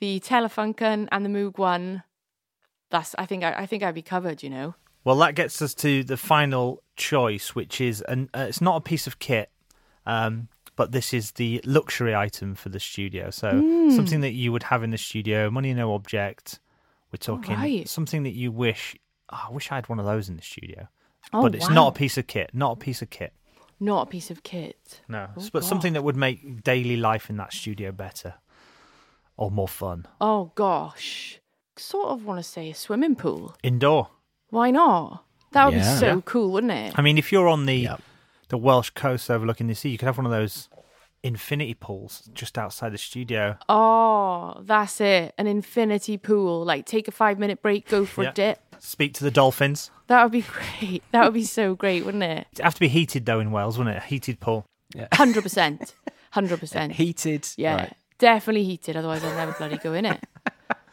[0.00, 2.02] the Telefunken and the Moog one,
[2.90, 4.74] that's I think I, I think I'd be covered, you know.
[5.04, 8.30] Well, that gets us to the final choice, which is an.
[8.34, 9.50] Uh, it's not a piece of kit,
[10.06, 13.30] um, but this is the luxury item for the studio.
[13.30, 13.90] So Hmm.
[13.90, 16.58] something that you would have in the studio, money no object.
[17.12, 17.88] We're talking right.
[17.88, 18.96] something that you wish.
[19.34, 20.88] Oh, I wish I had one of those in the studio.
[21.32, 21.74] Oh, but it's wow.
[21.74, 22.50] not a piece of kit.
[22.52, 23.32] Not a piece of kit.
[23.80, 25.00] Not a piece of kit.
[25.08, 28.34] No, Oh, but something that would make daily life in that studio better
[29.36, 30.06] or more fun.
[30.20, 31.40] Oh gosh.
[31.76, 33.56] Sort of want to say a swimming pool.
[33.64, 34.10] Indoor.
[34.50, 35.24] Why not?
[35.52, 35.92] That would Yeah.
[35.94, 36.20] be so Yeah.
[36.24, 36.94] cool, wouldn't it?
[36.96, 38.02] I mean, if you're on the Yep.
[38.48, 40.68] the Welsh coast overlooking the sea, you could have one of those
[41.24, 43.56] infinity pools just outside the studio.
[43.68, 45.34] Oh, that's it.
[45.38, 46.64] An infinity pool.
[46.64, 48.30] Like take a five minute break, go for Yeah.
[48.30, 48.60] a dip.
[48.78, 49.90] Speak to the dolphins.
[50.06, 50.42] That would be
[50.80, 51.02] great.
[51.10, 52.46] That would be so great, wouldn't it?
[52.52, 54.02] It'd have to be heated though in Wales, wouldn't it?
[54.04, 54.66] A heated pool.
[54.94, 55.08] Yeah.
[55.12, 55.94] Hundred percent.
[56.30, 56.92] Hundred percent.
[57.02, 57.48] Heated.
[57.56, 57.76] Yeah.
[57.76, 57.92] Right.
[58.18, 60.20] Definitely heated, otherwise I'll never bloody go in it.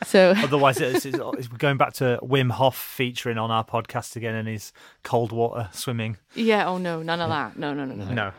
[0.04, 4.34] So Otherwise, it's, it's, it's going back to Wim Hof featuring on our podcast again
[4.34, 4.74] and his
[5.04, 6.18] cold water swimming.
[6.34, 7.56] yeah, oh no, none of that.
[7.56, 8.12] No, no, no, no.
[8.12, 8.32] No.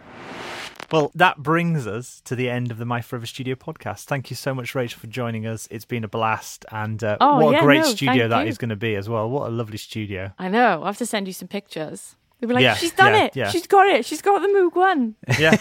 [0.93, 4.05] Well, that brings us to the end of the My Forever Studio podcast.
[4.05, 5.67] Thank you so much, Rachel, for joining us.
[5.71, 8.49] It's been a blast, and uh, Oh, what a great no, studio that you.
[8.49, 9.31] is going to be as well.
[9.31, 10.33] What a lovely studio.
[10.39, 10.81] I know.
[10.81, 12.17] I'll have to send you some pictures.
[12.41, 13.37] They'll be like, Yeah, she's done yeah, it.
[13.37, 13.49] yeah.
[13.51, 14.05] She's got it.
[14.05, 15.15] She's got the Moog one.
[15.39, 15.57] Yeah.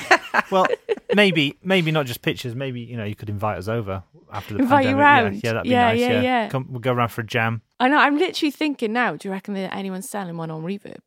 [0.51, 0.65] well,
[1.15, 2.53] maybe maybe not just pictures.
[2.55, 4.03] Maybe you know you could invite us over
[4.34, 5.03] after the Invite you pandemic.
[5.05, 5.36] round.
[5.36, 5.99] Yeah, yeah, that'd be Yeah, nice.
[5.99, 6.49] yeah, Yeah, yeah.
[6.49, 7.61] Come, we'll go around for a jam.
[7.79, 7.97] I know.
[7.97, 9.15] I'm literally thinking now.
[9.15, 10.99] Do you reckon that anyone's selling one on Reverb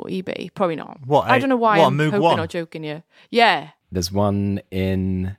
[0.00, 0.52] or eBay?
[0.54, 0.98] Probably not.
[1.06, 2.40] What, I a- don't know why what, a I'm Moog hoping one?
[2.40, 3.02] or joking you.
[3.30, 3.70] Yeah.
[3.92, 5.36] There's one in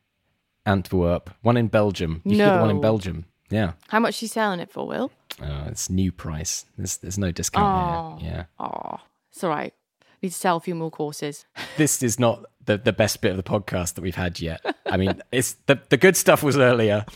[0.66, 2.22] Antwerp, one in Belgium.
[2.26, 2.82] You should get the one in No.
[2.82, 3.26] Belgium.
[3.50, 3.74] Yeah.
[3.90, 5.12] How much she selling it for, Will?
[5.42, 6.66] Oh, it's new price.
[6.78, 8.48] There's there's no discount here.
[8.60, 8.66] Yeah.
[8.66, 9.00] Oh,
[9.32, 9.74] it's all right.
[10.22, 11.46] Need to sell a few more courses.
[11.78, 14.62] This is not the, the best bit of the podcast that we've had yet.
[14.86, 17.06] I mean, it's the the good stuff was earlier.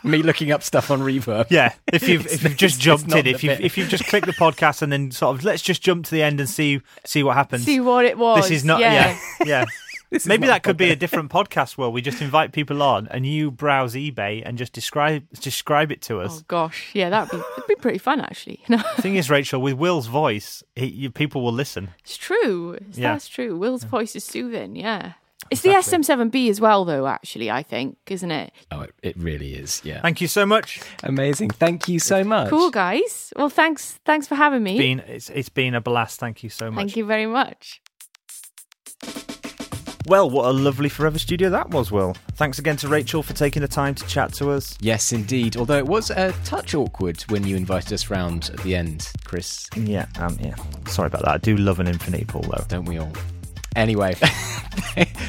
[0.04, 1.46] Me looking up stuff on Reverb.
[1.50, 4.32] Yeah, if you've if you've just jumped in, if you if you've just clicked the
[4.32, 7.34] podcast and then sort of let's just jump to the end and see see what
[7.36, 7.64] happens.
[7.64, 8.42] See what it was.
[8.42, 9.18] this is not Yeah.
[9.40, 9.64] yeah yeah.
[10.10, 13.26] This Maybe that could be a different podcast where we just invite people on and
[13.26, 16.38] you browse eBay and just describe describe it to us.
[16.40, 18.62] Oh gosh, yeah, that'd be that'd be pretty fun actually.
[18.70, 21.90] No, The thing is, Rachel, with Will's voice, he, you, people will listen.
[22.00, 22.78] it's true.
[22.92, 23.12] Yeah.
[23.12, 23.58] That's true.
[23.58, 24.76] Will's voice is soothing.
[24.76, 25.12] Yeah,
[25.50, 27.06] it's the SM7B as well, though.
[27.06, 28.52] Actually, I think, isn't it?
[28.70, 29.80] Oh, it, it really is.
[29.84, 30.00] Yeah.
[30.00, 30.80] Thank you so much.
[31.02, 31.50] Amazing.
[31.50, 32.50] Thank you so much.
[32.50, 33.32] Cool, guys.
[33.36, 33.98] Well, thanks.
[34.04, 34.78] Thanks for having me.
[34.78, 36.20] Been it's it's been a blast.
[36.20, 36.80] Thank you so much.
[36.80, 37.80] Thank you very much.
[40.08, 42.14] Well, what a lovely Forever Studio that was, Will.
[42.36, 44.74] Thanks again to Rachel for taking the time to chat to us.
[44.80, 45.58] Yes, indeed.
[45.58, 49.68] Although it was a touch awkward when you invited us round at the end, Chris.
[49.76, 50.54] Yeah, um, yeah.
[50.86, 51.30] Sorry about that.
[51.32, 52.64] I do love an infinity pool, though.
[52.68, 53.12] Don't we all?
[53.76, 54.14] Anyway,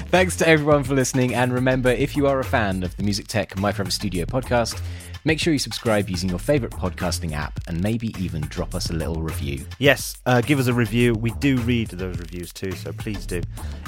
[0.09, 1.35] thanks to everyone for listening.
[1.35, 4.81] And remember, if you are a fan of the Music Tech My Forever Studio podcast,
[5.25, 8.93] make sure you subscribe using your favorite podcasting app and maybe even drop us a
[8.93, 9.65] little review.
[9.77, 11.13] Yes, uh, give us a review.
[11.13, 13.41] We do read those reviews too, so please do.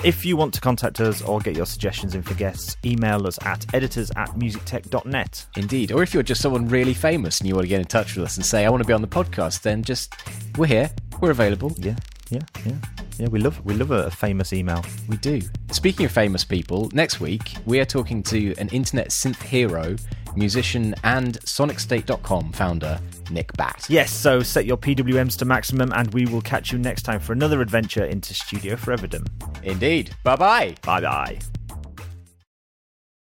[0.04, 3.40] If you want to contact us or get your suggestions in for guests, email us
[3.46, 5.46] at editors at musictech.net.
[5.56, 5.92] Indeed.
[5.92, 8.26] Or if you're just someone really famous and you want to get in touch with
[8.26, 10.14] us and say, I want to be on the podcast, then just,
[10.58, 11.74] we're here, we're available.
[11.78, 11.96] Yeah,
[12.32, 12.76] yeah, yeah.
[13.18, 14.84] Yeah, we love we love a famous email.
[15.08, 15.42] We do.
[15.72, 19.96] Speaking of famous people, next week we are talking to an internet synth hero
[20.36, 23.86] musician and SonicState.com founder Nick Batt.
[23.90, 27.34] Yes, so set your PWMs to maximum, and we will catch you next time for
[27.34, 29.28] another adventure into Studio Foreverdom.
[29.64, 30.16] Indeed.
[30.24, 30.76] Bye bye.
[30.82, 31.61] Bye bye.